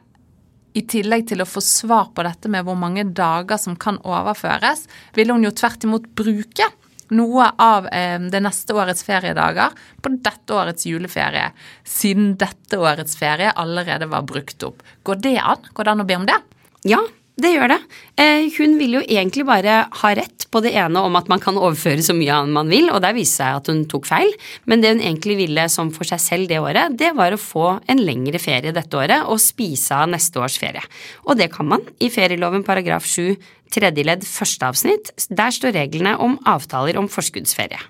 I 0.76 0.82
tillegg 0.86 1.26
til 1.30 1.42
å 1.42 1.48
få 1.48 1.62
svar 1.64 2.10
på 2.14 2.24
dette 2.26 2.50
med 2.52 2.66
hvor 2.66 2.76
mange 2.78 3.06
dager 3.16 3.58
som 3.60 3.78
kan 3.80 3.98
overføres, 4.04 4.84
ville 5.16 5.34
hun 5.34 5.46
jo 5.46 5.54
tvert 5.56 5.86
imot 5.88 6.10
bruke 6.18 6.68
noe 7.16 7.46
av 7.62 7.86
eh, 7.94 8.18
det 8.18 8.40
neste 8.42 8.74
årets 8.74 9.04
feriedager 9.06 9.74
på 10.02 10.12
dette 10.26 10.54
årets 10.54 10.88
juleferie, 10.88 11.52
siden 11.86 12.34
dette 12.40 12.80
årets 12.82 13.16
ferie 13.18 13.52
allerede 13.54 14.10
var 14.10 14.26
brukt 14.26 14.66
opp. 14.66 14.82
Går 15.06 15.22
det 15.22 15.38
an? 15.38 15.70
Går 15.72 15.86
det 15.86 15.94
an 15.94 16.04
å 16.04 16.08
be 16.08 16.18
om 16.18 16.26
det? 16.28 16.40
Ja, 16.86 17.00
det 17.36 17.50
gjør 17.52 17.68
det. 17.68 17.76
Eh, 18.16 18.46
hun 18.56 18.78
vil 18.80 18.94
jo 18.96 19.02
egentlig 19.04 19.44
bare 19.44 19.82
ha 19.92 20.10
rett 20.16 20.46
på 20.48 20.62
det 20.64 20.70
ene 20.80 21.02
om 21.04 21.18
at 21.18 21.26
man 21.28 21.42
kan 21.42 21.58
overføre 21.60 22.00
så 22.04 22.14
mye 22.16 22.38
man 22.48 22.70
vil, 22.72 22.88
og 22.88 23.02
der 23.04 23.12
viste 23.16 23.42
seg 23.42 23.58
at 23.58 23.68
hun 23.68 23.82
tok 23.90 24.08
feil. 24.08 24.32
Men 24.64 24.80
det 24.80 24.94
hun 24.94 25.02
egentlig 25.04 25.36
ville 25.42 25.66
som 25.72 25.90
for 25.92 26.08
seg 26.08 26.22
selv 26.22 26.48
det 26.48 26.62
året, 26.64 26.96
det 26.96 27.12
var 27.18 27.36
å 27.36 27.40
få 27.40 27.66
en 27.92 28.00
lengre 28.00 28.40
ferie 28.40 28.72
dette 28.72 28.96
året 28.96 29.28
og 29.28 29.42
spise 29.42 29.98
av 29.98 30.08
neste 30.14 30.40
års 30.40 30.56
ferie. 30.62 30.84
Og 31.28 31.36
det 31.36 31.50
kan 31.52 31.68
man 31.68 31.84
i 32.00 32.08
ferieloven 32.12 32.64
paragraf 32.64 33.04
7 33.04 33.36
tredje 33.74 34.06
ledd 34.06 34.24
første 34.24 34.72
avsnitt. 34.72 35.12
Der 35.28 35.52
står 35.52 35.76
reglene 35.76 36.16
om 36.16 36.38
avtaler 36.48 36.96
om 36.96 37.10
forskuddsferie. 37.12 37.82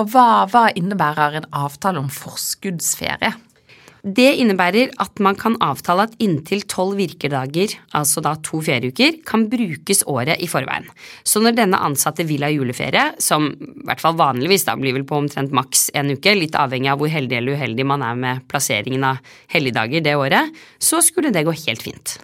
Og 0.00 0.14
hva, 0.14 0.46
hva 0.48 0.70
innebærer 0.72 1.42
en 1.42 1.50
avtale 1.52 2.00
om 2.00 2.08
forskuddsferie? 2.08 3.34
Det 4.04 4.34
innebærer 4.36 4.90
at 5.00 5.20
man 5.24 5.36
kan 5.40 5.54
avtale 5.64 6.04
at 6.04 6.16
inntil 6.20 6.60
tolv 6.68 6.98
virkedager, 6.98 7.72
altså 7.96 8.20
da 8.20 8.34
to 8.44 8.58
ferieuker, 8.66 9.16
kan 9.24 9.46
brukes 9.48 10.02
året 10.12 10.42
i 10.44 10.48
forveien. 10.50 10.90
Så 11.24 11.40
når 11.40 11.56
denne 11.56 11.80
ansatte 11.80 12.26
vil 12.28 12.44
ha 12.44 12.50
juleferie, 12.52 13.06
som 13.16 13.48
i 13.56 13.86
hvert 13.88 14.04
fall 14.04 14.18
vanligvis 14.18 14.66
da 14.68 14.76
blir 14.76 14.92
vel 14.98 15.06
på 15.08 15.22
omtrent 15.22 15.54
maks 15.56 15.86
en 15.96 16.12
uke, 16.12 16.36
litt 16.36 16.58
avhengig 16.60 16.92
av 16.92 17.00
hvor 17.00 17.08
heldig 17.08 17.38
eller 17.38 17.56
uheldig 17.56 17.86
man 17.88 18.04
er 18.04 18.20
med 18.26 18.44
plasseringen 18.52 19.08
av 19.08 19.34
helligdager 19.54 20.04
det 20.04 20.16
året, 20.20 20.52
så 20.76 21.00
skulle 21.00 21.32
det 21.32 21.46
gå 21.48 21.56
helt 21.64 21.88
fint. 21.88 22.18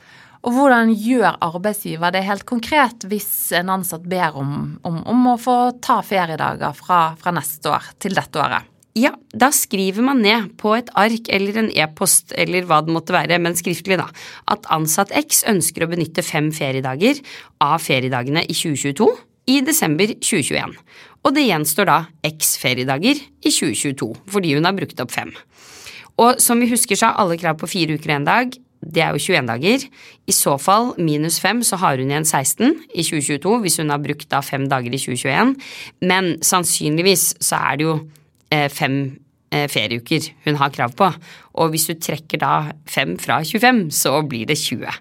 Og 0.45 0.53
hvordan 0.57 0.93
gjør 0.93 1.41
arbeidsgiver 1.49 2.13
det 2.13 2.27
helt 2.29 2.45
konkret 2.49 3.09
hvis 3.09 3.31
en 3.57 3.73
ansatt 3.73 4.05
ber 4.09 4.37
om, 4.41 4.77
om, 4.89 5.01
om 5.09 5.33
å 5.33 5.41
få 5.41 5.57
ta 5.85 6.03
feriedager 6.05 6.77
fra, 6.77 7.01
fra 7.21 7.33
neste 7.37 7.73
år 7.73 7.89
til 8.01 8.21
dette 8.21 8.41
året? 8.41 8.70
Ja, 8.99 9.13
da 9.31 9.53
skriver 9.55 10.03
man 10.03 10.19
ned 10.25 10.49
på 10.59 10.73
et 10.75 10.89
ark 10.99 11.29
eller 11.31 11.61
en 11.61 11.69
e-post 11.71 12.33
eller 12.35 12.65
hva 12.67 12.81
det 12.83 12.95
måtte 12.95 13.15
være, 13.15 13.39
men 13.39 13.55
skriftlig, 13.55 14.01
da, 14.01 14.09
at 14.51 14.67
ansatt 14.75 15.13
X 15.15 15.45
ønsker 15.51 15.87
å 15.87 15.91
benytte 15.93 16.25
fem 16.27 16.51
feriedager 16.55 17.21
av 17.63 17.79
feriedagene 17.85 18.43
i 18.49 18.57
2022 18.57 19.07
i 19.55 19.61
desember 19.67 20.11
2021. 20.19 20.75
Og 21.23 21.37
det 21.37 21.47
gjenstår 21.47 21.87
da 21.87 22.01
X 22.27 22.57
feriedager 22.59 23.21
i 23.21 23.53
2022, 23.53 24.11
fordi 24.31 24.57
hun 24.57 24.67
har 24.67 24.75
brukt 24.77 25.03
opp 25.05 25.15
fem. 25.15 25.31
Og 26.21 26.43
som 26.43 26.61
vi 26.61 26.69
husker, 26.73 26.99
så 26.99 27.11
har 27.13 27.23
alle 27.23 27.39
krav 27.41 27.61
på 27.61 27.71
fire 27.71 27.95
uker 27.95 28.11
og 28.11 28.19
en 28.19 28.29
dag. 28.29 28.59
Det 28.81 29.03
er 29.05 29.15
jo 29.15 29.21
21 29.21 29.49
dager. 29.49 29.83
I 30.27 30.35
så 30.35 30.57
fall, 30.61 30.95
minus 30.99 31.39
fem, 31.41 31.61
så 31.63 31.79
har 31.81 32.01
hun 32.01 32.11
igjen 32.11 32.27
16 32.27 32.73
i 32.91 33.05
2022, 33.05 33.59
hvis 33.63 33.79
hun 33.81 33.93
har 33.93 34.01
brukt 34.03 34.29
da 34.33 34.41
fem 34.45 34.67
dager 34.69 34.93
i 34.93 35.01
2021. 35.01 35.55
Men 36.09 36.33
sannsynligvis 36.45 37.35
så 37.45 37.61
er 37.61 37.79
det 37.81 37.87
jo 37.87 37.99
fem 38.73 38.97
eh, 39.55 39.67
ferieuker 39.71 40.31
hun 40.47 40.59
har 40.61 40.73
krav 40.75 40.97
på, 40.99 41.11
og 41.61 41.73
hvis 41.73 41.89
du 41.91 41.95
trekker 41.99 42.43
da 42.43 42.55
fem 42.89 43.17
fra 43.21 43.41
25, 43.47 43.89
så 43.95 44.19
blir 44.27 44.49
det 44.51 44.59
20. 44.61 45.01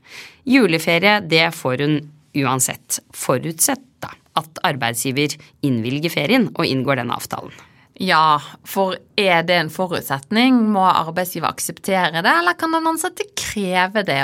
Juleferie, 0.49 1.19
det 1.25 1.49
får 1.57 1.85
hun 1.85 1.99
uansett, 2.39 3.01
forutsett 3.15 3.85
da 4.03 4.13
at 4.39 4.61
arbeidsgiver 4.67 5.33
innvilger 5.65 6.13
ferien 6.13 6.47
og 6.55 6.67
inngår 6.67 7.01
denne 7.01 7.17
avtalen. 7.17 7.55
Ja, 7.99 8.39
for 8.63 8.95
er 9.19 9.41
det 9.43 9.57
en 9.59 9.71
forutsetning? 9.73 10.61
Må 10.71 10.85
arbeidsgiver 10.87 11.49
akseptere 11.51 12.21
det, 12.23 12.31
eller 12.31 12.55
kan 12.55 12.71
den 12.71 12.87
ansatte 12.87 13.25
kreve 13.35 14.05
det? 14.07 14.21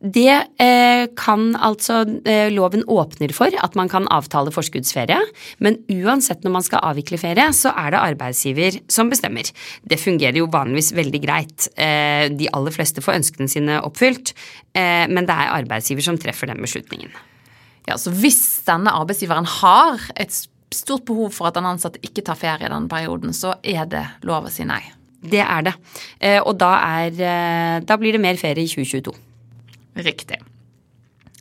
Det 0.00 0.32
eh, 0.32 1.06
kan 1.12 1.50
altså 1.60 1.98
eh, 2.24 2.48
Loven 2.54 2.86
åpner 2.88 3.34
for 3.36 3.52
at 3.52 3.74
man 3.76 3.90
kan 3.92 4.06
avtale 4.08 4.52
forskuddsferie, 4.54 5.18
men 5.60 5.76
uansett 5.92 6.40
når 6.46 6.54
man 6.54 6.64
skal 6.64 6.80
avvikle 6.88 7.18
ferie, 7.20 7.50
så 7.52 7.74
er 7.76 7.92
det 7.92 8.00
arbeidsgiver 8.00 8.78
som 8.88 9.12
bestemmer. 9.12 9.50
Det 9.84 10.00
fungerer 10.00 10.40
jo 10.40 10.48
vanligvis 10.48 10.94
veldig 10.96 11.20
greit. 11.20 11.68
Eh, 11.76 12.32
de 12.32 12.48
aller 12.56 12.72
fleste 12.72 13.04
får 13.04 13.20
ønskene 13.20 13.52
sine 13.52 13.76
oppfylt, 13.84 14.32
eh, 14.72 15.04
men 15.12 15.28
det 15.28 15.36
er 15.36 15.52
arbeidsgiver 15.58 16.08
som 16.08 16.20
treffer 16.20 16.48
den 16.48 16.64
beslutningen. 16.64 17.12
Ja, 17.84 18.00
så 18.00 18.12
Hvis 18.14 18.64
denne 18.64 18.96
arbeidsgiveren 18.96 19.48
har 19.60 20.00
et 20.16 20.32
stort 20.72 21.04
behov 21.04 21.34
for 21.36 21.50
at 21.50 21.60
den 21.60 21.68
ansatte 21.68 22.00
ikke 22.00 22.24
tar 22.24 22.40
ferie 22.40 22.64
i 22.64 22.72
den 22.72 22.88
perioden, 22.88 23.36
så 23.36 23.58
er 23.60 23.84
det 23.84 24.06
lov 24.24 24.48
å 24.48 24.52
si 24.54 24.64
nei. 24.64 24.80
Det 25.20 25.42
er 25.44 25.66
det. 25.66 25.74
Eh, 26.20 26.40
og 26.40 26.56
da, 26.56 26.78
er, 27.04 27.10
eh, 27.12 27.80
da 27.84 28.00
blir 28.00 28.16
det 28.16 28.24
mer 28.24 28.40
ferie 28.40 28.64
i 28.64 28.70
2022. 28.70 29.12
Riktig. 30.00 30.40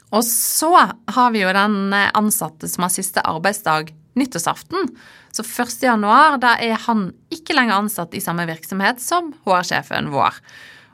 Og 0.10 0.26
så 0.26 0.72
har 1.14 1.32
vi 1.36 1.44
jo 1.44 1.54
den 1.54 1.94
ansatte 1.94 2.70
som 2.70 2.86
har 2.86 2.94
siste 2.94 3.22
arbeidsdag 3.22 3.92
nyttårsaften. 4.20 4.90
Så 5.32 5.46
1. 5.46 5.84
januar, 5.86 6.40
da 6.42 6.56
er 6.58 6.80
han 6.88 7.12
ikke 7.34 7.54
lenger 7.56 7.78
ansatt 7.78 8.16
i 8.18 8.24
samme 8.24 8.48
virksomhet 8.50 9.02
som 9.04 9.32
HR-sjefen 9.46 10.10
vår. 10.14 10.40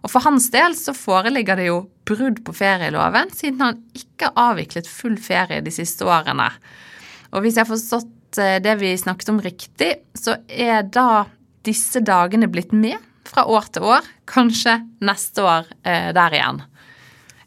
Og 0.06 0.12
for 0.12 0.26
hans 0.28 0.52
del 0.54 0.76
så 0.78 0.94
foreligger 0.94 1.58
det 1.58 1.70
jo 1.72 1.80
brudd 2.06 2.44
på 2.46 2.54
ferieloven, 2.54 3.32
siden 3.34 3.64
han 3.64 3.80
ikke 3.98 4.30
har 4.30 4.52
avviklet 4.52 4.90
full 4.90 5.16
ferie 5.18 5.64
de 5.66 5.74
siste 5.74 6.06
årene. 6.06 6.52
Og 7.34 7.42
hvis 7.42 7.58
jeg 7.58 7.66
har 7.66 7.72
forstått 7.72 8.40
eh, 8.44 8.60
det 8.62 8.76
vi 8.84 8.94
snakket 9.00 9.32
om 9.34 9.42
riktig, 9.42 9.96
så 10.14 10.38
er 10.46 10.86
da 10.86 11.26
disse 11.66 12.04
dagene 12.06 12.52
blitt 12.52 12.76
med 12.76 13.00
fra 13.26 13.48
år 13.50 13.72
til 13.74 13.88
år, 13.90 14.06
kanskje 14.30 14.78
neste 15.02 15.42
år 15.42 15.72
eh, 15.82 16.12
der 16.14 16.38
igjen. 16.38 16.62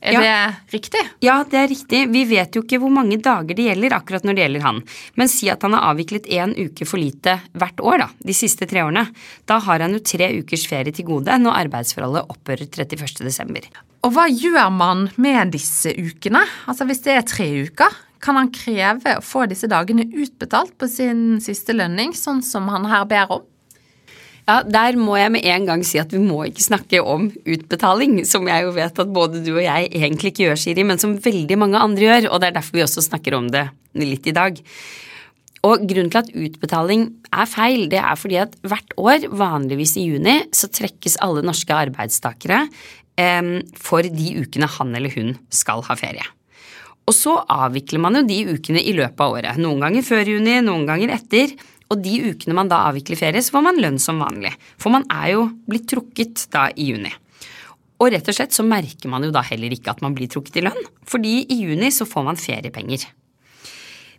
Er 0.00 0.14
ja. 0.14 0.20
det 0.22 0.76
riktig? 0.78 1.00
Ja, 1.24 1.40
det 1.50 1.58
er 1.58 1.68
riktig. 1.70 2.04
Vi 2.12 2.22
vet 2.30 2.54
jo 2.54 2.62
ikke 2.62 2.78
hvor 2.78 2.92
mange 2.94 3.18
dager 3.22 3.56
det 3.58 3.66
gjelder 3.66 3.96
akkurat 3.96 4.26
når 4.26 4.36
det 4.36 4.44
gjelder 4.44 4.66
han. 4.66 4.80
Men 5.18 5.30
si 5.32 5.50
at 5.50 5.64
han 5.66 5.74
har 5.74 5.88
avviklet 5.90 6.28
én 6.30 6.54
uke 6.54 6.86
for 6.86 7.02
lite 7.02 7.38
hvert 7.58 7.82
år, 7.82 8.04
da, 8.04 8.08
de 8.30 8.36
siste 8.36 8.68
tre 8.70 8.84
årene. 8.86 9.08
Da 9.50 9.58
har 9.66 9.82
han 9.82 9.96
jo 9.96 10.02
tre 10.04 10.30
ukers 10.38 10.68
ferie 10.70 10.94
til 10.94 11.08
gode 11.08 11.34
når 11.42 11.64
arbeidsforholdet 11.64 12.30
opphører 12.30 12.70
31.12. 12.70 13.70
Og 14.06 14.14
hva 14.14 14.28
gjør 14.30 14.70
man 14.70 15.08
med 15.18 15.54
disse 15.56 15.90
ukene? 15.98 16.44
Altså 16.70 16.86
hvis 16.86 17.02
det 17.02 17.16
er 17.18 17.26
tre 17.26 17.48
uker, 17.66 17.98
kan 18.22 18.38
han 18.38 18.50
kreve 18.54 19.18
å 19.18 19.22
få 19.24 19.46
disse 19.50 19.70
dagene 19.70 20.06
utbetalt 20.06 20.74
på 20.78 20.88
sin 20.90 21.38
siste 21.42 21.74
lønning, 21.74 22.14
sånn 22.14 22.42
som 22.46 22.70
han 22.70 22.86
her 22.90 23.06
ber 23.10 23.38
om? 23.38 23.46
Ja, 24.48 24.62
Der 24.64 24.96
må 24.96 25.18
jeg 25.18 25.32
med 25.34 25.44
en 25.44 25.66
gang 25.68 25.82
si 25.84 25.98
at 26.00 26.12
vi 26.14 26.20
må 26.22 26.40
ikke 26.48 26.64
snakke 26.64 27.02
om 27.04 27.26
utbetaling, 27.28 28.22
som 28.24 28.48
jeg 28.48 28.64
jo 28.64 28.70
vet 28.72 29.02
at 29.02 29.10
både 29.12 29.42
du 29.44 29.52
og 29.58 29.64
jeg 29.64 29.90
egentlig 29.92 30.32
ikke 30.32 30.46
gjør, 30.46 30.60
Siri, 30.62 30.86
men 30.88 31.00
som 31.00 31.18
veldig 31.20 31.58
mange 31.60 31.82
andre 31.84 32.06
gjør, 32.06 32.30
og 32.32 32.40
det 32.40 32.48
er 32.48 32.56
derfor 32.56 32.78
vi 32.78 32.86
også 32.86 33.04
snakker 33.04 33.36
om 33.36 33.50
det 33.52 33.66
litt 34.00 34.24
i 34.30 34.32
dag. 34.32 34.56
Og 35.68 35.84
grunnen 35.90 36.08
til 36.14 36.22
at 36.22 36.32
utbetaling 36.32 37.04
er 37.28 37.50
feil, 37.50 37.88
det 37.92 38.00
er 38.00 38.16
fordi 38.16 38.40
at 38.40 38.56
hvert 38.64 38.96
år, 38.96 39.28
vanligvis 39.36 39.98
i 40.00 40.06
juni, 40.08 40.38
så 40.54 40.70
trekkes 40.72 41.18
alle 41.24 41.44
norske 41.44 41.74
arbeidstakere 41.74 42.64
eh, 43.20 43.54
for 43.76 44.00
de 44.00 44.34
ukene 44.46 44.70
han 44.78 44.96
eller 44.96 45.12
hun 45.12 45.34
skal 45.52 45.84
ha 45.90 45.98
ferie. 45.98 46.24
Og 47.08 47.16
så 47.16 47.38
avvikler 47.52 48.00
man 48.00 48.16
jo 48.20 48.28
de 48.28 48.42
ukene 48.54 48.80
i 48.80 48.94
løpet 48.96 49.20
av 49.24 49.36
året. 49.36 49.60
Noen 49.60 49.80
ganger 49.84 50.04
før 50.04 50.28
juni, 50.28 50.58
noen 50.64 50.88
ganger 50.88 51.14
etter. 51.16 51.52
Og 51.88 52.02
de 52.04 52.14
ukene 52.32 52.56
man 52.56 52.68
da 52.68 52.82
avvikler 52.90 53.18
ferie, 53.18 53.42
så 53.44 53.56
får 53.56 53.64
man 53.64 53.80
lønn 53.80 53.98
som 54.02 54.20
vanlig. 54.20 54.52
For 54.80 54.92
man 54.92 55.06
er 55.12 55.32
jo 55.34 55.46
blitt 55.68 55.88
trukket 55.90 56.48
da 56.52 56.68
i 56.76 56.90
juni. 56.90 57.12
Og 57.98 58.12
rett 58.14 58.28
og 58.30 58.36
slett 58.36 58.54
så 58.54 58.66
merker 58.66 59.10
man 59.10 59.24
jo 59.26 59.32
da 59.34 59.42
heller 59.42 59.72
ikke 59.74 59.94
at 59.94 60.02
man 60.04 60.14
blir 60.14 60.30
trukket 60.30 60.60
i 60.60 60.66
lønn, 60.68 60.84
fordi 61.08 61.40
i 61.50 61.62
juni 61.64 61.90
så 61.94 62.06
får 62.06 62.28
man 62.28 62.38
feriepenger. 62.38 63.08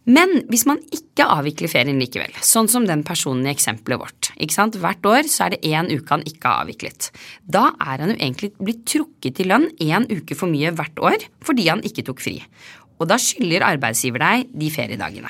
Men 0.09 0.31
hvis 0.49 0.65
man 0.65 0.79
ikke 0.95 1.27
avvikler 1.27 1.69
ferien 1.69 1.99
likevel, 2.01 2.33
sånn 2.41 2.69
som 2.71 2.85
den 2.87 3.03
personen 3.05 3.45
i 3.45 3.51
eksempelet 3.51 3.99
vårt, 4.01 4.31
hvert 4.79 5.05
år 5.05 5.27
så 5.29 5.45
er 5.45 5.53
det 5.53 5.69
én 5.69 5.91
uke 5.91 6.15
han 6.15 6.25
ikke 6.25 6.49
har 6.49 6.63
avviklet, 6.63 7.11
da 7.45 7.69
er 7.77 8.01
han 8.01 8.13
jo 8.13 8.17
egentlig 8.17 8.51
blitt 8.57 8.85
trukket 8.89 9.43
i 9.43 9.47
lønn 9.47 9.69
én 9.77 10.07
uke 10.09 10.37
for 10.39 10.49
mye 10.49 10.71
hvert 10.73 11.03
år 11.03 11.27
fordi 11.45 11.67
han 11.69 11.83
ikke 11.85 12.07
tok 12.07 12.23
fri. 12.23 12.39
Og 12.99 13.07
da 13.11 13.19
skylder 13.21 13.67
arbeidsgiver 13.67 14.23
deg 14.23 14.49
de 14.55 14.71
feriedagene. 14.73 15.29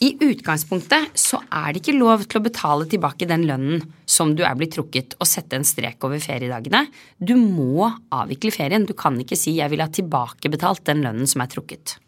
I 0.00 0.14
utgangspunktet 0.24 1.12
så 1.18 1.42
er 1.52 1.74
det 1.74 1.82
ikke 1.82 1.98
lov 1.98 2.22
til 2.24 2.40
å 2.40 2.44
betale 2.46 2.86
tilbake 2.88 3.26
den 3.28 3.42
lønnen 3.44 3.82
som 4.08 4.30
du 4.32 4.40
er 4.48 4.54
blitt 4.56 4.72
trukket, 4.72 5.12
og 5.20 5.28
sette 5.28 5.58
en 5.58 5.66
strek 5.66 6.00
over 6.08 6.22
feriedagene. 6.24 6.86
Du 7.20 7.34
må 7.36 7.90
avvikle 8.08 8.54
ferien. 8.54 8.86
Du 8.88 8.94
kan 8.96 9.18
ikke 9.20 9.36
si 9.36 9.58
'jeg 9.58 9.68
vil 9.70 9.84
ha 9.84 9.88
tilbakebetalt 9.88 10.84
den 10.84 11.02
lønnen 11.04 11.28
som 11.28 11.42
er 11.42 11.52
trukket'. 11.52 11.98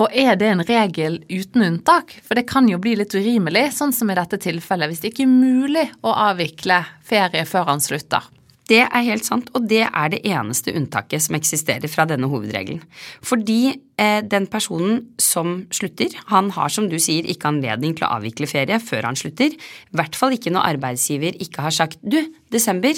Og 0.00 0.08
er 0.16 0.34
det 0.36 0.48
en 0.48 0.64
regel 0.64 1.18
uten 1.28 1.62
unntak? 1.62 2.14
For 2.24 2.34
det 2.34 2.48
kan 2.48 2.66
jo 2.66 2.78
bli 2.78 2.96
litt 2.96 3.12
urimelig, 3.12 3.72
sånn 3.76 3.92
som 3.92 4.08
i 4.10 4.14
dette 4.14 4.38
tilfellet, 4.38 4.88
hvis 4.88 5.00
det 5.00 5.12
ikke 5.12 5.26
er 5.28 5.34
mulig 5.34 5.90
å 6.02 6.14
avvikle 6.14 6.86
ferie 7.04 7.44
før 7.44 7.66
han 7.66 7.80
slutter. 7.80 8.22
Det 8.70 8.84
er 8.84 9.06
helt 9.08 9.26
sant, 9.26 9.48
og 9.56 9.64
det 9.70 9.82
er 9.88 10.10
det 10.12 10.20
eneste 10.30 10.74
unntaket 10.78 11.24
som 11.24 11.34
eksisterer 11.38 11.90
fra 11.90 12.04
denne 12.06 12.28
hovedregelen. 12.30 12.82
Fordi 13.26 13.72
eh, 13.98 14.20
den 14.22 14.46
personen 14.50 15.08
som 15.18 15.64
slutter, 15.74 16.14
han 16.30 16.52
har 16.54 16.70
som 16.70 16.86
du 16.90 16.94
sier 17.02 17.26
ikke 17.26 17.50
anledning 17.50 17.96
til 17.98 18.06
å 18.06 18.12
avvikle 18.20 18.46
ferie 18.50 18.78
før 18.82 19.08
han 19.10 19.18
slutter. 19.18 19.56
I 19.56 19.98
hvert 19.98 20.18
fall 20.18 20.36
ikke 20.36 20.52
når 20.54 20.76
arbeidsgiver 20.76 21.40
ikke 21.42 21.66
har 21.66 21.74
sagt 21.74 21.98
du, 22.02 22.20
desember, 22.54 22.94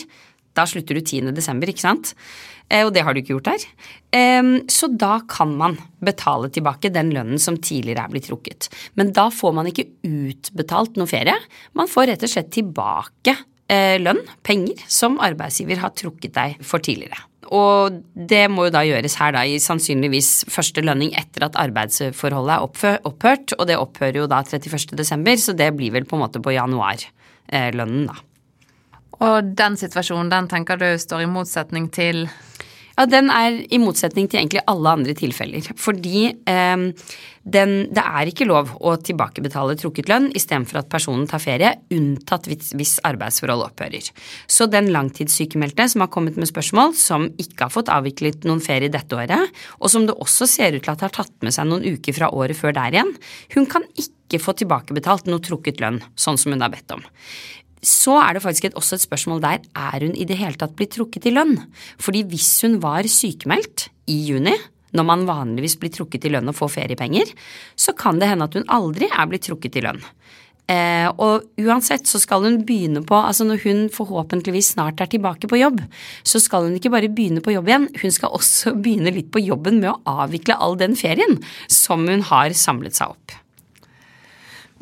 da 0.53 0.67
slutter 0.69 0.99
du 0.99 1.01
10. 1.01 1.31
desember, 1.33 1.71
ikke 1.73 1.87
sant? 1.87 2.13
Eh, 2.69 2.85
og 2.85 2.93
det 2.93 3.07
har 3.07 3.17
du 3.17 3.23
ikke 3.23 3.33
gjort 3.39 3.55
her. 3.55 3.65
Eh, 4.13 4.51
så 4.69 4.91
da 4.93 5.23
kan 5.25 5.55
man 5.57 5.79
betale 6.05 6.51
tilbake 6.53 6.93
den 6.93 7.15
lønnen 7.17 7.41
som 7.41 7.57
tidligere 7.57 8.05
er 8.05 8.13
blitt 8.13 8.29
trukket. 8.29 8.69
Men 9.01 9.15
da 9.17 9.31
får 9.33 9.57
man 9.57 9.73
ikke 9.73 9.89
utbetalt 10.05 11.01
noe 11.01 11.09
ferie. 11.09 11.39
Man 11.81 11.89
får 11.89 12.11
rett 12.13 12.29
og 12.29 12.35
slett 12.35 12.53
tilbake 12.53 13.39
lønn, 14.03 14.23
penger, 14.45 14.81
som 14.91 15.21
arbeidsgiver 15.23 15.81
har 15.83 15.95
trukket 15.97 16.35
deg 16.37 16.65
for 16.67 16.83
tidligere. 16.85 17.21
Og 17.53 17.99
det 18.15 18.47
må 18.49 18.67
jo 18.69 18.73
da 18.73 18.81
gjøres 18.87 19.19
her 19.21 19.35
da 19.35 19.43
i 19.45 19.59
sannsynligvis 19.61 20.47
første 20.53 20.85
lønning 20.85 21.13
etter 21.19 21.45
at 21.45 21.59
arbeidsforholdet 21.61 22.55
er 22.55 23.09
opphørt, 23.09 23.53
og 23.59 23.67
det 23.69 23.77
opphører 23.81 24.23
jo 24.23 24.29
da 24.31 24.41
31. 24.41 24.97
desember, 24.97 25.37
så 25.37 25.53
det 25.57 25.69
blir 25.77 25.93
vel 25.93 26.07
på 26.09 26.17
en 26.17 26.23
måte 26.25 26.41
på 26.41 26.55
januarlønnen, 26.55 28.07
da. 28.09 28.17
Og 29.23 29.53
den 29.59 29.77
situasjonen, 29.79 30.33
den 30.33 30.49
tenker 30.51 30.81
du 30.81 30.89
står 30.99 31.27
i 31.27 31.31
motsetning 31.31 31.91
til 31.95 32.25
Ja, 32.97 33.07
den 33.09 33.31
er 33.33 33.59
i 33.73 33.81
motsetning 33.81 34.29
til 34.29 34.43
egentlig 34.43 34.65
alle 34.71 34.97
andre 34.99 35.15
tilfeller. 35.17 35.73
Fordi 35.81 36.27
eh, 36.31 36.89
den, 37.43 37.73
det 37.91 38.03
er 38.03 38.31
ikke 38.31 38.47
lov 38.47 38.71
å 38.79 38.95
tilbakebetale 39.03 39.75
trukket 39.81 40.11
lønn 40.11 40.29
istedenfor 40.37 40.83
at 40.83 40.91
personen 40.93 41.27
tar 41.31 41.43
ferie, 41.43 41.73
unntatt 41.95 42.47
hvis, 42.51 42.71
hvis 42.79 42.95
arbeidsforhold 43.09 43.65
opphører. 43.67 44.13
Så 44.47 44.69
den 44.71 44.93
langtidssykemeldte 44.95 45.89
som 45.91 46.05
har 46.05 46.13
kommet 46.15 46.39
med 46.39 46.51
spørsmål, 46.51 46.95
som 46.99 47.27
ikke 47.43 47.67
har 47.67 47.75
fått 47.75 47.91
avviklet 47.93 48.47
noen 48.49 48.63
ferie 48.63 48.93
dette 48.93 49.19
året, 49.19 49.63
og 49.81 49.91
som 49.93 50.07
det 50.07 50.19
også 50.23 50.49
ser 50.51 50.77
ut 50.77 50.85
til 50.85 50.95
at 50.95 51.07
har 51.09 51.15
tatt 51.15 51.35
med 51.43 51.55
seg 51.55 51.71
noen 51.71 51.87
uker 51.97 52.17
fra 52.21 52.31
året 52.31 52.59
før 52.59 52.77
der 52.79 52.95
igjen, 52.95 53.15
hun 53.57 53.67
kan 53.71 53.89
ikke 53.97 54.41
få 54.41 54.55
tilbakebetalt 54.57 55.27
noe 55.29 55.43
trukket 55.45 55.83
lønn, 55.83 55.99
sånn 56.15 56.39
som 56.41 56.55
hun 56.55 56.63
har 56.65 56.73
bedt 56.73 56.95
om 56.95 57.03
så 57.83 58.15
er 58.23 58.37
det 58.37 58.45
faktisk 58.45 58.77
også 58.79 58.97
et 58.97 59.05
spørsmål 59.05 59.43
der 59.43 59.65
er 59.75 60.05
hun 60.07 60.15
i 60.15 60.27
det 60.29 60.39
hele 60.39 60.59
tatt 60.59 60.77
blitt 60.79 60.95
trukket 60.95 61.27
i 61.27 61.35
lønn. 61.35 61.57
Fordi 61.99 62.23
hvis 62.31 62.55
hun 62.63 62.79
var 62.83 63.09
sykemeldt 63.11 63.89
i 64.11 64.21
juni, 64.29 64.55
når 64.93 65.09
man 65.09 65.27
vanligvis 65.27 65.79
blir 65.81 65.93
trukket 65.93 66.29
i 66.29 66.33
lønn 66.33 66.51
og 66.53 66.57
får 66.59 66.75
feriepenger, 66.77 67.33
så 67.75 67.95
kan 67.97 68.21
det 68.21 68.29
hende 68.31 68.47
at 68.47 68.59
hun 68.59 68.69
aldri 68.71 69.09
er 69.09 69.29
blitt 69.31 69.49
trukket 69.49 69.81
i 69.81 69.85
lønn. 69.87 70.03
Eh, 70.71 71.09
og 71.19 71.49
uansett 71.59 72.07
så 72.07 72.21
skal 72.23 72.45
hun 72.47 72.61
begynne 72.67 73.03
på, 73.05 73.17
altså 73.19 73.45
når 73.49 73.65
hun 73.65 73.83
forhåpentligvis 73.93 74.73
snart 74.77 75.03
er 75.03 75.11
tilbake 75.11 75.51
på 75.51 75.59
jobb, 75.59 75.83
så 76.23 76.39
skal 76.41 76.69
hun 76.69 76.79
ikke 76.79 76.93
bare 76.93 77.11
begynne 77.13 77.43
på 77.43 77.57
jobb 77.57 77.69
igjen, 77.69 77.89
hun 77.99 78.15
skal 78.15 78.37
også 78.39 78.77
begynne 78.85 79.15
litt 79.15 79.33
på 79.35 79.43
jobben 79.43 79.83
med 79.83 79.91
å 79.91 80.23
avvikle 80.23 80.61
all 80.63 80.79
den 80.81 80.95
ferien 80.99 81.41
som 81.67 82.07
hun 82.07 82.23
har 82.31 82.55
samlet 82.57 82.97
seg 83.01 83.17
opp. 83.17 83.42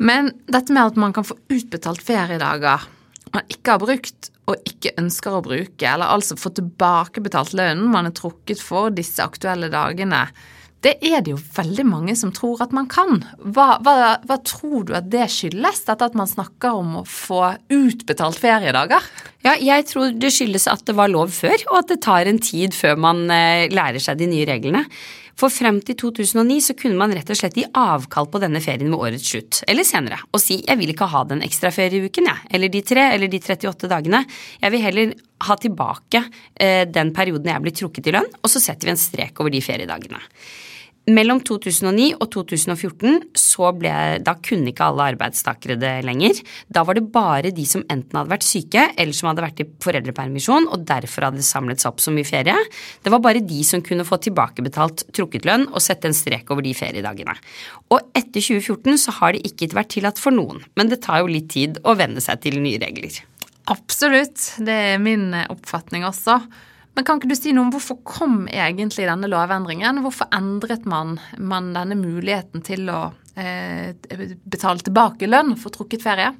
Men 0.01 0.31
dette 0.49 0.73
med 0.73 0.91
at 0.91 0.97
man 0.99 1.13
kan 1.13 1.27
få 1.27 1.37
utbetalt 1.53 2.01
feriedager 2.03 2.89
man 3.31 3.51
ikke 3.51 3.75
har 3.75 3.81
brukt 3.81 4.31
og 4.49 4.65
ikke 4.67 4.95
ønsker 4.99 5.37
å 5.37 5.43
bruke, 5.45 5.85
eller 5.87 6.11
altså 6.11 6.37
få 6.39 6.51
tilbakebetalt 6.57 7.53
lønnen 7.55 7.91
man 7.93 8.09
er 8.09 8.15
trukket 8.17 8.59
for 8.63 8.91
disse 8.95 9.23
aktuelle 9.23 9.69
dagene, 9.71 10.25
det 10.81 10.95
er 11.05 11.21
det 11.21 11.35
jo 11.35 11.37
veldig 11.37 11.83
mange 11.85 12.15
som 12.17 12.31
tror 12.33 12.63
at 12.65 12.71
man 12.73 12.87
kan. 12.89 13.19
Hva, 13.37 13.75
hva, 13.85 14.15
hva 14.25 14.37
tror 14.41 14.87
du 14.89 14.95
at 14.97 15.11
det 15.13 15.27
skyldes, 15.29 15.83
dette 15.85 16.07
at 16.09 16.17
man 16.17 16.29
snakker 16.29 16.79
om 16.79 16.95
å 17.03 17.05
få 17.05 17.43
utbetalt 17.69 18.39
feriedager? 18.41 19.05
Ja, 19.45 19.53
jeg 19.61 19.85
tror 19.91 20.09
det 20.17 20.33
skyldes 20.33 20.65
at 20.71 20.81
det 20.89 20.97
var 20.97 21.13
lov 21.13 21.29
før, 21.37 21.53
og 21.69 21.83
at 21.83 21.93
det 21.93 22.01
tar 22.01 22.25
en 22.25 22.41
tid 22.41 22.73
før 22.73 22.97
man 22.97 23.27
eh, 23.29 23.69
lærer 23.69 24.01
seg 24.01 24.17
de 24.23 24.31
nye 24.33 24.49
reglene. 24.49 24.87
For 25.39 25.53
frem 25.53 25.79
til 25.85 25.97
2009 25.99 26.57
så 26.67 26.75
kunne 26.77 26.99
man 26.99 27.13
rett 27.15 27.29
og 27.31 27.39
slett 27.39 27.57
gi 27.57 27.65
avkall 27.77 28.29
på 28.31 28.41
denne 28.43 28.61
ferien 28.63 28.91
ved 28.91 28.99
årets 28.99 29.29
slutt, 29.33 29.61
eller 29.71 29.87
senere, 29.87 30.19
og 30.31 30.41
si 30.43 30.61
jeg 30.61 30.79
vil 30.79 30.93
ikke 30.93 31.09
ha 31.11 31.23
den 31.29 31.43
ekstra 31.45 31.71
ferieuken, 31.75 32.29
jeg, 32.31 32.49
eller 32.55 32.73
de 32.73 32.83
tre 32.85 33.07
eller 33.15 33.31
de 33.31 33.41
38 33.41 33.91
dagene, 33.91 34.23
jeg 34.61 34.75
vil 34.75 34.85
heller 34.85 35.13
ha 35.47 35.57
tilbake 35.57 36.23
eh, 36.55 36.83
den 36.89 37.13
perioden 37.15 37.49
jeg 37.53 37.65
blir 37.65 37.77
trukket 37.77 38.11
i 38.11 38.17
lønn, 38.17 38.29
og 38.41 38.51
så 38.51 38.61
setter 38.61 38.89
vi 38.89 38.95
en 38.95 39.01
strek 39.01 39.41
over 39.41 39.53
de 39.53 39.63
feriedagene. 39.65 40.21
Mellom 41.09 41.39
2009 41.41 42.11
og 42.21 42.27
2014 42.29 43.23
så 43.37 43.71
ble, 43.73 43.91
da 44.21 44.35
kunne 44.45 44.69
ikke 44.69 44.85
alle 44.85 45.07
arbeidstakere 45.15 45.73
det 45.81 45.93
lenger. 46.05 46.37
Da 46.69 46.83
var 46.85 46.99
det 46.99 47.07
bare 47.09 47.49
de 47.55 47.65
som 47.65 47.81
enten 47.89 48.19
hadde 48.19 48.29
vært 48.29 48.45
syke 48.45 48.83
eller 48.93 49.17
som 49.17 49.31
hadde 49.31 49.41
vært 49.41 49.63
i 49.63 49.67
foreldrepermisjon 49.81 50.69
og 50.69 50.85
derfor 50.85 51.25
hadde 51.31 51.45
samlet 51.45 51.81
seg 51.81 51.89
opp 51.89 52.05
så 52.05 52.13
mye 52.13 52.27
ferie. 52.29 52.53
Det 53.01 53.13
var 53.13 53.23
bare 53.25 53.41
de 53.41 53.63
som 53.65 53.81
kunne 53.81 54.05
få 54.05 54.21
tilbakebetalt 54.21 55.07
trukket 55.17 55.49
lønn 55.49 55.65
og 55.71 55.81
sette 55.81 56.05
en 56.05 56.17
strek 56.17 56.53
over 56.53 56.67
de 56.67 56.75
feriedagene. 56.77 57.33
Og 57.89 57.97
etter 58.13 58.37
2014 58.37 59.01
så 59.01 59.17
har 59.17 59.33
det 59.33 59.45
ikke 59.49 59.73
vært 59.73 59.95
tillatt 59.97 60.21
for 60.21 60.37
noen, 60.37 60.61
men 60.77 60.93
det 60.93 61.01
tar 61.01 61.23
jo 61.23 61.33
litt 61.33 61.49
tid 61.49 61.81
å 61.81 61.97
venne 61.97 62.21
seg 62.21 62.45
til 62.45 62.61
nye 62.61 62.77
regler. 62.81 63.23
Absolutt, 63.73 64.51
det 64.61 64.83
er 64.93 65.01
min 65.01 65.31
oppfatning 65.49 66.05
også. 66.05 66.43
Men 66.95 67.07
kan 67.07 67.19
ikke 67.19 67.31
du 67.31 67.37
si 67.39 67.53
noe 67.55 67.67
om 67.67 67.73
hvorfor 67.73 68.01
kom 68.03 68.37
egentlig 68.51 69.07
denne 69.07 69.29
lovendringen? 69.31 70.01
Hvorfor 70.03 70.27
endret 70.35 70.87
man, 70.89 71.17
man 71.39 71.71
denne 71.75 71.95
muligheten 71.99 72.63
til 72.67 72.89
å 72.91 73.01
eh, 73.39 73.95
betale 74.43 74.83
tilbake 74.83 75.29
lønn 75.29 75.55
for 75.59 75.73
trukket 75.73 76.03
ferie? 76.03 76.33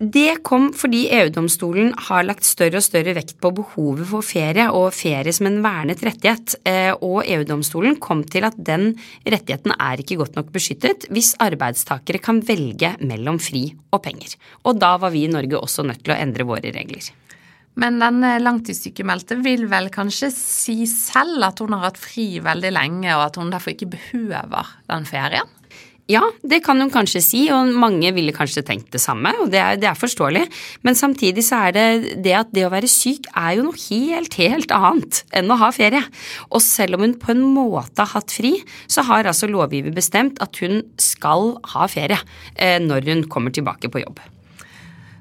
Det 0.00 0.38
kom 0.48 0.70
fordi 0.72 1.02
EU-domstolen 1.12 1.90
har 2.06 2.22
lagt 2.24 2.46
større 2.48 2.80
og 2.80 2.84
større 2.86 3.12
vekt 3.18 3.34
på 3.42 3.50
behovet 3.52 4.06
for 4.08 4.24
ferie 4.24 4.64
og 4.72 4.94
ferie 4.96 5.34
som 5.36 5.50
en 5.50 5.58
vernet 5.60 6.00
rettighet, 6.06 6.54
eh, 6.64 6.94
og 6.94 7.28
EU-domstolen 7.28 7.98
kom 8.00 8.22
til 8.24 8.46
at 8.48 8.56
den 8.56 8.94
rettigheten 9.26 9.74
er 9.76 10.00
ikke 10.00 10.16
godt 10.22 10.40
nok 10.40 10.48
beskyttet 10.54 11.04
hvis 11.12 11.34
arbeidstakere 11.44 12.22
kan 12.24 12.40
velge 12.40 12.94
mellom 13.04 13.36
fri 13.44 13.66
og 13.92 14.00
penger. 14.06 14.38
Og 14.64 14.80
da 14.80 14.94
var 15.02 15.12
vi 15.12 15.26
i 15.26 15.32
Norge 15.34 15.60
også 15.60 15.84
nødt 15.84 16.00
til 16.06 16.16
å 16.16 16.22
endre 16.22 16.48
våre 16.48 16.72
regler. 16.72 17.12
Men 17.78 18.00
den 18.02 18.24
langtidssykemeldte 18.42 19.38
vil 19.44 19.68
vel 19.70 19.88
kanskje 19.94 20.32
si 20.34 20.82
selv 20.90 21.46
at 21.46 21.62
hun 21.62 21.76
har 21.76 21.86
hatt 21.90 22.00
fri 22.00 22.40
veldig 22.42 22.72
lenge, 22.74 23.14
og 23.14 23.28
at 23.28 23.38
hun 23.40 23.52
derfor 23.52 23.76
ikke 23.76 23.92
behøver 23.94 24.74
den 24.90 25.06
ferien? 25.08 25.56
Ja, 26.10 26.24
det 26.42 26.58
kan 26.64 26.80
hun 26.82 26.90
kanskje 26.90 27.20
si, 27.22 27.40
og 27.54 27.68
mange 27.78 28.10
ville 28.16 28.34
kanskje 28.34 28.64
tenkt 28.66 28.88
det 28.94 29.02
samme, 29.02 29.30
og 29.42 29.52
det 29.52 29.60
er, 29.62 29.76
det 29.78 29.86
er, 29.86 29.98
forståelig. 29.98 30.42
Men 30.86 30.98
samtidig 30.98 31.44
så 31.46 31.60
er 31.68 31.76
det 31.76 32.16
det 32.24 32.34
at 32.34 32.50
det 32.56 32.64
å 32.66 32.72
være 32.72 32.90
syk 32.90 33.28
er 33.30 33.58
jo 33.58 33.68
noe 33.68 33.78
helt, 33.84 34.34
helt 34.40 34.74
annet 34.74 35.22
enn 35.36 35.52
å 35.52 35.60
ha 35.60 35.70
ferie. 35.74 36.02
Og 36.50 36.64
selv 36.66 36.98
om 36.98 37.06
hun 37.06 37.14
på 37.20 37.30
en 37.34 37.44
måte 37.54 38.02
har 38.02 38.10
hatt 38.16 38.34
fri, 38.40 38.56
så 38.90 39.06
har 39.06 39.30
altså 39.30 39.50
lovgiver 39.50 39.94
bestemt 39.94 40.42
at 40.42 40.58
hun 40.64 40.82
skal 40.98 41.54
ha 41.76 41.86
ferie 41.90 42.18
eh, 42.56 42.80
når 42.82 43.06
hun 43.12 43.24
kommer 43.30 43.54
tilbake 43.54 43.92
på 43.92 44.02
jobb. 44.02 44.18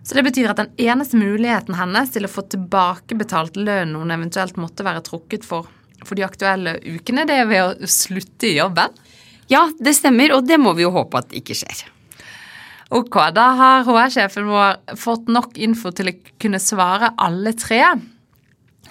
Så 0.09 0.15
det 0.17 0.23
betyr 0.25 0.49
at 0.49 0.57
den 0.57 0.71
eneste 0.81 1.19
muligheten 1.21 1.75
hennes 1.77 2.09
til 2.09 2.25
å 2.25 2.31
få 2.33 2.41
tilbakebetalt 2.49 3.59
lønnen 3.59 3.93
hun 4.01 4.09
eventuelt 4.15 4.55
måtte 4.57 4.81
være 4.87 5.03
trukket 5.05 5.45
for, 5.45 5.67
for 6.01 6.17
de 6.17 6.25
aktuelle 6.25 6.79
ukene, 6.81 7.27
det 7.29 7.35
er 7.37 7.45
ved 7.45 7.61
å 7.85 7.89
slutte 7.93 8.49
i 8.49 8.55
jobben? 8.55 8.95
Ja, 9.53 9.67
det 9.77 9.93
stemmer, 9.99 10.33
og 10.33 10.49
det 10.49 10.57
må 10.57 10.73
vi 10.73 10.87
jo 10.87 10.95
håpe 10.97 11.21
at 11.21 11.37
ikke 11.37 11.53
skjer. 11.61 11.85
Ok, 12.97 13.21
da 13.37 13.45
har 13.53 13.85
HR-sjefen 13.85 14.49
vår 14.49 14.97
fått 14.97 15.29
nok 15.29 15.53
info 15.61 15.93
til 15.93 16.09
å 16.09 16.17
kunne 16.41 16.57
svare 16.57 17.13
alle 17.21 17.53
tre. 17.53 17.83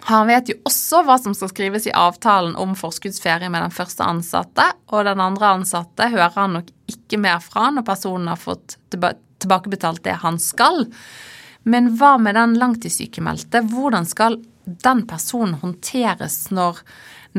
Han 0.07 0.31
vet 0.31 0.53
jo 0.53 0.61
også 0.71 1.03
hva 1.03 1.19
som 1.19 1.35
skal 1.35 1.51
skrives 1.51 1.91
i 1.91 1.99
avtalen 1.99 2.55
om 2.63 2.79
forskuddsferie 2.79 3.51
med 3.51 3.67
den 3.67 3.75
første 3.75 4.07
ansatte, 4.07 4.71
og 4.95 5.03
den 5.11 5.19
andre 5.19 5.57
ansatte 5.59 6.13
hører 6.15 6.39
han 6.39 6.61
nok 6.61 6.71
ikke 6.95 7.19
mer 7.27 7.43
fra 7.43 7.73
når 7.75 7.91
personen 7.91 8.31
har 8.31 8.39
fått 8.39 8.79
tilbakebetalt 9.43 10.05
det 10.05 10.19
han 10.23 10.39
skal. 10.43 10.87
Men 11.69 11.93
hva 11.99 12.17
med 12.23 12.39
den 12.39 12.57
langtidssykemeldte? 12.59 13.65
Hvordan 13.71 14.07
skal 14.09 14.39
den 14.65 15.05
personen 15.09 15.59
håndteres 15.63 16.51
når, 16.55 16.81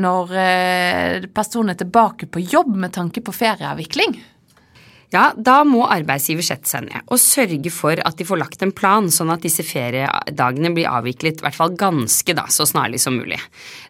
når 0.02 0.34
eh, 0.42 1.28
personen 1.34 1.74
er 1.74 1.80
tilbake 1.80 2.28
på 2.30 2.42
jobb 2.42 2.74
med 2.76 2.94
tanke 2.96 3.22
på 3.24 3.34
ferieavvikling? 3.34 4.18
Ja, 5.10 5.32
da 5.34 5.60
må 5.66 5.82
arbeidsgiver 5.90 6.44
sette 6.46 6.70
seg 6.70 6.84
ned 6.86 7.08
og 7.10 7.18
sørge 7.18 7.72
for 7.74 7.98
at 8.06 8.18
de 8.18 8.26
får 8.26 8.38
lagt 8.38 8.60
en 8.62 8.70
plan, 8.74 9.08
sånn 9.10 9.32
at 9.34 9.42
disse 9.42 9.64
feriedagene 9.66 10.70
blir 10.76 10.86
avviklet 10.86 11.40
i 11.40 11.46
hvert 11.46 11.56
fall 11.56 11.74
ganske 11.78 12.34
da, 12.38 12.46
så 12.46 12.66
snarlig 12.68 13.00
som 13.02 13.16
mulig. 13.18 13.40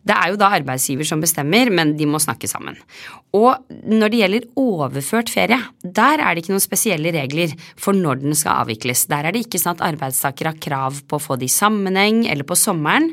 Det 0.00 0.16
er 0.16 0.32
jo 0.32 0.38
da 0.40 0.48
arbeidsgiver 0.56 1.04
som 1.04 1.20
bestemmer, 1.20 1.68
men 1.76 1.92
de 1.98 2.08
må 2.08 2.20
snakke 2.22 2.48
sammen. 2.48 2.78
Og 3.36 3.68
når 3.86 4.10
det 4.10 4.20
gjelder 4.22 4.46
overført 4.58 5.30
ferie, 5.30 5.58
der 5.84 6.22
er 6.24 6.34
det 6.34 6.42
ikke 6.42 6.54
noen 6.54 6.64
spesielle 6.64 7.12
regler 7.14 7.52
for 7.78 7.94
når 7.94 8.24
den 8.24 8.34
skal 8.38 8.64
avvikles. 8.64 9.04
Der 9.12 9.28
er 9.28 9.36
det 9.36 9.44
ikke 9.44 9.60
sånn 9.60 9.76
at 9.76 9.84
arbeidstaker 9.90 10.48
har 10.50 10.58
krav 10.58 11.02
på 11.06 11.20
å 11.20 11.22
få 11.22 11.36
det 11.38 11.46
i 11.46 11.52
sammenheng 11.52 12.24
eller 12.32 12.48
på 12.48 12.58
sommeren, 12.58 13.10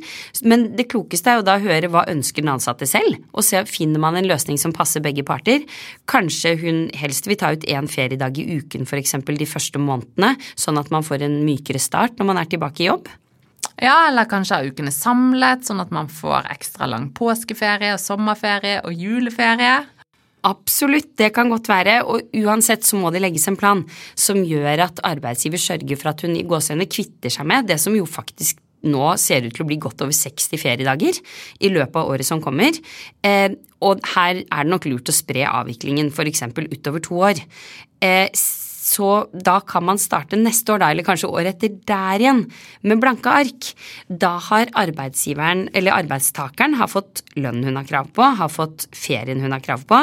men 0.48 0.72
det 0.80 0.88
klokeste 0.90 1.34
er 1.34 1.42
jo 1.42 1.46
da 1.50 1.58
å 1.60 1.66
høre 1.68 1.92
hva 1.92 2.08
ønsker 2.10 2.46
den 2.46 2.56
ansatte 2.56 2.88
selv, 2.90 3.20
og 3.36 3.46
se 3.46 3.62
finner 3.70 4.02
man 4.02 4.18
en 4.18 4.32
løsning 4.32 4.58
som 4.62 4.74
passer 4.74 5.04
begge 5.04 5.28
parter. 5.28 5.68
Kanskje 6.10 6.56
hun 6.64 6.82
helst 6.98 7.28
vil 7.28 7.38
ta 7.38 7.52
ut 7.54 7.68
én 7.68 7.92
feriedag 7.98 8.38
i 8.40 8.60
uken 8.60 8.88
f.eks. 8.88 9.18
de 9.28 9.50
første 9.50 9.82
månedene, 9.82 10.36
sånn 10.56 10.80
at 10.82 10.92
man 10.94 11.06
får 11.06 11.26
en 11.28 11.42
mykere 11.48 11.82
start 11.82 12.20
når 12.20 12.32
man 12.32 12.42
er 12.42 12.52
tilbake 12.52 12.86
i 12.86 12.92
jobb. 12.92 13.10
Ja, 13.78 14.08
eller 14.08 14.26
kanskje 14.30 14.58
ha 14.58 14.66
ukene 14.66 14.94
samlet, 14.94 15.68
sånn 15.68 15.84
at 15.84 15.92
man 15.94 16.10
får 16.10 16.50
ekstra 16.56 16.88
lang 16.90 17.12
påskeferie 17.18 17.94
og 17.94 18.02
sommerferie 18.02 18.80
og 18.86 18.96
juleferie. 18.98 19.84
Absolutt, 20.48 21.12
det 21.20 21.32
kan 21.36 21.50
godt 21.52 21.68
være, 21.70 22.00
og 22.08 22.30
uansett 22.38 22.86
så 22.88 22.98
må 22.98 23.12
det 23.14 23.22
legges 23.24 23.48
en 23.50 23.58
plan 23.60 23.84
som 24.16 24.40
gjør 24.46 24.86
at 24.86 25.02
arbeidsgiver 25.06 25.62
sørger 25.62 26.00
for 26.00 26.14
at 26.14 26.24
hun 26.26 26.38
i 26.38 26.46
gåsehudet 26.48 26.90
kvitter 26.94 27.34
seg 27.34 27.50
med 27.50 27.70
det 27.70 27.80
som 27.84 27.98
jo 27.98 28.06
faktisk 28.10 28.62
nå 28.88 29.14
ser 29.22 29.48
ut 29.48 29.56
til 29.56 29.66
å 29.66 29.70
bli 29.70 29.80
godt 29.82 30.04
over 30.06 30.16
60 30.16 30.62
feriedager 30.62 31.20
i 31.60 31.72
løpet 31.74 32.00
av 32.02 32.14
året 32.14 32.28
som 32.28 32.44
kommer. 32.44 32.78
Eh, 33.26 33.52
og 33.86 34.02
her 34.16 34.42
er 34.42 34.64
det 34.64 34.72
nok 34.74 34.88
lurt 34.90 35.12
å 35.12 35.16
spre 35.16 35.46
avviklingen 35.50 36.10
f.eks. 36.14 36.48
utover 36.58 37.04
to 37.04 37.20
år. 37.30 37.44
Eh, 38.02 38.28
så 38.88 39.28
da 39.34 39.58
kan 39.68 39.84
man 39.88 40.00
starte 40.00 40.40
neste 40.40 40.74
år, 40.74 40.82
da, 40.82 40.92
eller 40.94 41.06
kanskje 41.08 41.30
året 41.30 41.58
etter 41.58 41.76
der 41.90 42.24
igjen, 42.24 42.44
med 42.88 43.02
blanke 43.04 43.32
ark. 43.32 43.72
Da 44.08 44.38
har 44.50 44.72
arbeidsgiveren, 44.80 45.68
eller 45.76 45.98
arbeidstakeren, 45.98 46.78
har 46.80 46.92
fått 46.92 47.24
lønnen 47.36 47.68
hun 47.68 47.80
har 47.80 47.88
krav 47.90 48.12
på, 48.16 48.24
har 48.40 48.52
fått 48.54 48.88
ferien 48.96 49.44
hun 49.44 49.56
har 49.56 49.64
krav 49.66 49.84
på. 49.90 50.00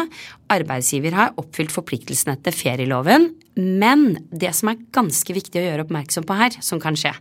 Arbeidsgiver 0.53 1.16
har 1.16 1.33
oppfylt 1.40 1.73
forpliktelsene 1.73 2.37
etter 2.37 2.55
ferieloven. 2.55 3.31
Men 3.57 4.18
det 4.35 4.51
som 4.59 4.73
er 4.73 4.83
ganske 4.94 5.37
viktig 5.37 5.61
å 5.61 5.64
gjøre 5.64 5.87
oppmerksom 5.87 6.27
på 6.27 6.37
her, 6.37 6.59
som 6.64 6.83
kan 6.83 6.99
skje, 6.99 7.14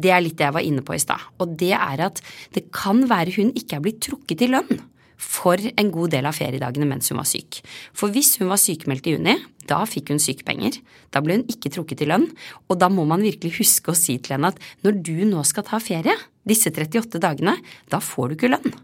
det 0.00 0.10
er 0.10 0.24
litt 0.24 0.38
det 0.40 0.48
jeg 0.48 0.56
var 0.56 0.66
inne 0.66 0.82
på 0.86 0.96
i 0.96 1.02
stad. 1.02 1.22
Og 1.38 1.54
det 1.60 1.74
er 1.76 2.06
at 2.08 2.24
det 2.56 2.66
kan 2.74 3.04
være 3.10 3.36
hun 3.36 3.52
ikke 3.54 3.78
er 3.78 3.84
blitt 3.84 4.02
trukket 4.08 4.46
i 4.46 4.50
lønn 4.50 4.82
for 5.20 5.60
en 5.60 5.90
god 5.94 6.14
del 6.14 6.28
av 6.28 6.36
feriedagene 6.36 6.88
mens 6.88 7.10
hun 7.10 7.20
var 7.20 7.28
syk. 7.28 7.60
For 7.96 8.12
hvis 8.14 8.36
hun 8.40 8.50
var 8.52 8.60
sykemeldt 8.60 9.08
i 9.08 9.16
juni, 9.16 9.36
da 9.68 9.82
fikk 9.88 10.12
hun 10.12 10.22
sykepenger. 10.22 10.78
Da 11.14 11.22
ble 11.24 11.38
hun 11.38 11.46
ikke 11.50 11.72
trukket 11.72 12.04
i 12.04 12.08
lønn. 12.10 12.26
Og 12.68 12.80
da 12.80 12.90
må 12.92 13.06
man 13.08 13.24
virkelig 13.24 13.56
huske 13.60 13.92
å 13.92 13.98
si 13.98 14.18
til 14.18 14.36
henne 14.36 14.52
at 14.52 14.60
når 14.84 14.98
du 15.06 15.16
nå 15.28 15.44
skal 15.48 15.66
ta 15.68 15.80
ferie, 15.82 16.16
disse 16.44 16.72
38 16.72 17.22
dagene, 17.22 17.56
da 17.92 18.02
får 18.04 18.32
du 18.32 18.36
ikke 18.38 18.52
lønn. 18.52 18.74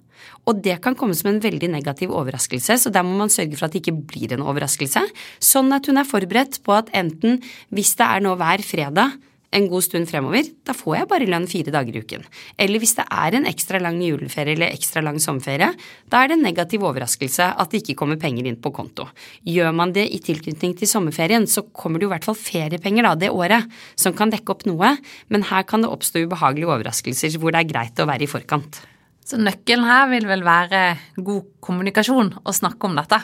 Og 0.49 0.61
det 0.65 0.79
kan 0.85 0.97
komme 0.99 1.17
som 1.17 1.31
en 1.31 1.41
veldig 1.43 1.71
negativ 1.73 2.13
overraskelse, 2.17 2.77
så 2.81 2.93
der 2.93 3.05
må 3.07 3.17
man 3.19 3.33
sørge 3.33 3.57
for 3.57 3.69
at 3.69 3.75
det 3.75 3.83
ikke 3.83 3.97
blir 4.13 4.35
en 4.35 4.45
overraskelse. 4.45 5.03
Sånn 5.41 5.73
at 5.77 5.89
hun 5.89 6.01
er 6.01 6.09
forberedt 6.09 6.61
på 6.65 6.77
at 6.77 6.93
enten, 6.97 7.41
hvis 7.73 7.95
det 8.01 8.09
er 8.09 8.25
nå 8.25 8.37
hver 8.41 8.65
fredag, 8.65 9.17
en 9.57 9.67
god 9.71 9.83
stund 9.83 10.07
fremover, 10.11 10.47
da 10.67 10.75
får 10.77 10.97
jeg 10.97 11.09
bare 11.11 11.27
lønn 11.31 11.49
fire 11.51 11.73
dager 11.75 11.97
i 11.97 12.03
uken. 12.05 12.23
Eller 12.61 12.83
hvis 12.83 12.95
det 12.99 13.07
er 13.11 13.37
en 13.37 13.49
ekstra 13.51 13.81
lang 13.83 13.99
juleferie 14.03 14.55
eller 14.55 14.71
ekstra 14.71 15.03
lang 15.03 15.19
sommerferie, 15.23 15.73
da 16.11 16.21
er 16.21 16.31
det 16.31 16.37
en 16.39 16.47
negativ 16.47 16.85
overraskelse 16.87 17.49
at 17.59 17.73
det 17.73 17.83
ikke 17.83 17.99
kommer 18.03 18.21
penger 18.21 18.47
inn 18.47 18.61
på 18.63 18.73
konto. 18.75 19.09
Gjør 19.47 19.75
man 19.75 19.95
det 19.97 20.07
i 20.07 20.23
tilknytning 20.23 20.77
til 20.79 20.91
sommerferien, 20.91 21.49
så 21.51 21.67
kommer 21.75 21.99
det 21.99 22.07
jo 22.07 22.13
i 22.13 22.15
hvert 22.15 22.31
fall 22.31 22.39
feriepenger 22.39 23.09
da, 23.09 23.17
det 23.19 23.33
året, 23.35 23.67
som 23.99 24.15
kan 24.17 24.31
dekke 24.31 24.55
opp 24.55 24.65
noe, 24.71 24.95
men 25.35 25.49
her 25.51 25.67
kan 25.67 25.83
det 25.83 25.91
oppstå 25.91 26.25
ubehagelige 26.29 26.71
overraskelser 26.71 27.39
hvor 27.41 27.55
det 27.55 27.65
er 27.65 27.71
greit 27.75 28.01
å 28.03 28.09
være 28.11 28.27
i 28.27 28.31
forkant. 28.31 28.83
Så 29.27 29.39
nøkkelen 29.39 29.87
her 29.87 30.09
vil 30.11 30.27
vel 30.31 30.47
være 30.47 30.81
god 31.19 31.55
kommunikasjon 31.63 32.35
og 32.41 32.57
snakke 32.57 32.87
om 32.87 32.99
dette? 32.99 33.19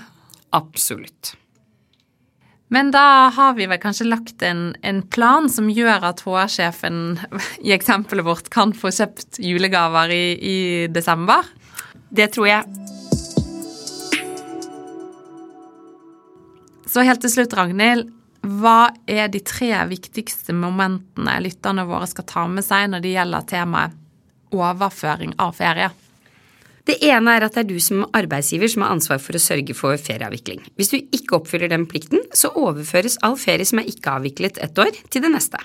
Absolutt. 0.55 1.37
Men 2.68 2.90
da 2.90 3.29
har 3.31 3.55
vi 3.55 3.66
vel 3.70 3.79
kanskje 3.79 4.09
lagt 4.09 4.42
en, 4.42 4.72
en 4.83 5.02
plan 5.02 5.46
som 5.50 5.68
gjør 5.70 6.09
at 6.09 6.24
HR-sjefen 6.26 6.98
i 7.66 7.70
eksempelet 7.76 8.26
vårt 8.26 8.50
kan 8.50 8.74
få 8.74 8.90
kjøpt 8.90 9.38
julegaver 9.38 10.11
i, 10.11 10.24
i 10.35 10.59
desember? 10.90 11.46
Det 12.11 12.33
tror 12.35 12.50
jeg. 12.50 12.64
Så 16.90 17.05
helt 17.07 17.22
til 17.22 17.31
slutt, 17.31 17.55
Ragnhild. 17.55 18.11
Hva 18.46 18.92
er 19.11 19.31
de 19.31 19.40
tre 19.46 19.70
viktigste 19.90 20.55
momentene 20.55 21.38
lytterne 21.42 21.87
våre 21.87 22.07
skal 22.11 22.26
ta 22.31 22.44
med 22.50 22.66
seg 22.66 22.90
når 22.92 23.02
det 23.02 23.14
gjelder 23.14 23.46
temaet 23.50 23.96
overføring 24.55 25.35
av 25.42 25.55
ferie? 25.59 25.90
Det 26.87 27.01
ene 27.03 27.33
er 27.35 27.42
at 27.42 27.57
det 27.57 27.64
er 27.64 27.70
du 27.72 27.79
som 27.83 28.05
arbeidsgiver 28.14 28.70
som 28.70 28.85
har 28.85 28.92
ansvar 28.94 29.18
for 29.22 29.35
å 29.35 29.42
sørge 29.42 29.75
for 29.75 29.99
ferieavvikling. 29.99 30.61
Hvis 30.79 30.92
du 30.92 31.01
ikke 31.01 31.40
oppfyller 31.40 31.72
den 31.72 31.88
plikten, 31.90 32.22
så 32.31 32.53
overføres 32.55 33.18
all 33.27 33.35
ferie 33.40 33.66
som 33.66 33.83
er 33.83 33.90
ikke 33.90 34.12
avviklet 34.20 34.61
ett 34.62 34.79
år, 34.79 34.94
til 35.11 35.25
det 35.25 35.33
neste. 35.35 35.59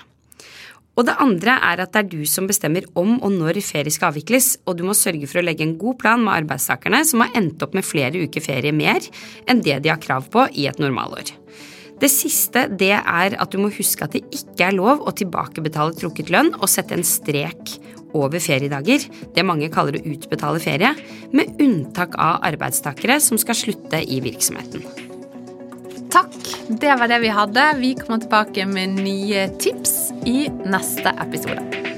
Og 0.98 1.06
det 1.08 1.14
andre 1.22 1.54
er 1.64 1.80
at 1.80 1.92
det 1.94 2.00
er 2.02 2.08
du 2.10 2.26
som 2.28 2.48
bestemmer 2.50 2.84
om 2.98 3.14
og 3.22 3.30
når 3.32 3.62
ferie 3.64 3.92
skal 3.94 4.10
avvikles, 4.10 4.56
og 4.66 4.76
du 4.76 4.82
må 4.84 4.96
sørge 4.98 5.28
for 5.30 5.40
å 5.40 5.46
legge 5.46 5.64
en 5.64 5.78
god 5.80 6.00
plan 6.02 6.20
med 6.20 6.42
arbeidstakerne 6.42 7.04
som 7.08 7.22
har 7.24 7.38
endt 7.38 7.62
opp 7.64 7.78
med 7.78 7.86
flere 7.86 8.26
uker 8.26 8.44
ferie 8.44 8.74
mer 8.76 9.06
enn 9.46 9.62
det 9.64 9.78
de 9.84 9.92
har 9.94 10.02
krav 10.02 10.26
på 10.32 10.48
i 10.58 10.66
et 10.68 10.82
normalår. 10.82 11.32
Det 12.02 12.10
siste 12.10 12.64
det 12.74 12.96
er 12.98 13.36
at 13.38 13.52
du 13.52 13.60
må 13.62 13.70
huske 13.70 14.02
at 14.02 14.16
det 14.16 14.24
ikke 14.34 14.66
er 14.66 14.74
lov 14.74 15.04
å 15.06 15.14
tilbakebetale 15.14 15.94
trukket 15.98 16.32
lønn 16.34 16.50
og 16.58 16.66
sette 16.70 16.96
en 16.96 17.06
strek 17.06 17.76
over 18.12 18.42
feriedager, 18.42 19.06
det 19.32 19.44
mange 19.46 19.70
kaller 19.72 19.96
å 19.96 20.02
utbetale 20.10 20.60
ferie, 20.60 20.90
med 21.32 21.62
unntak 21.62 22.18
av 22.20 22.42
arbeidstakere 22.50 23.20
som 23.22 23.40
skal 23.40 23.56
slutte 23.56 24.02
i 24.02 24.18
virksomheten. 24.24 24.84
Takk, 26.12 26.36
det 26.68 26.92
var 27.00 27.08
det 27.08 27.22
vi 27.22 27.32
hadde. 27.32 27.70
Vi 27.80 27.94
kommer 27.96 28.20
tilbake 28.20 28.66
med 28.68 28.98
nye 29.00 29.46
tips 29.62 30.10
i 30.28 30.50
neste 30.66 31.14
episode. 31.24 31.91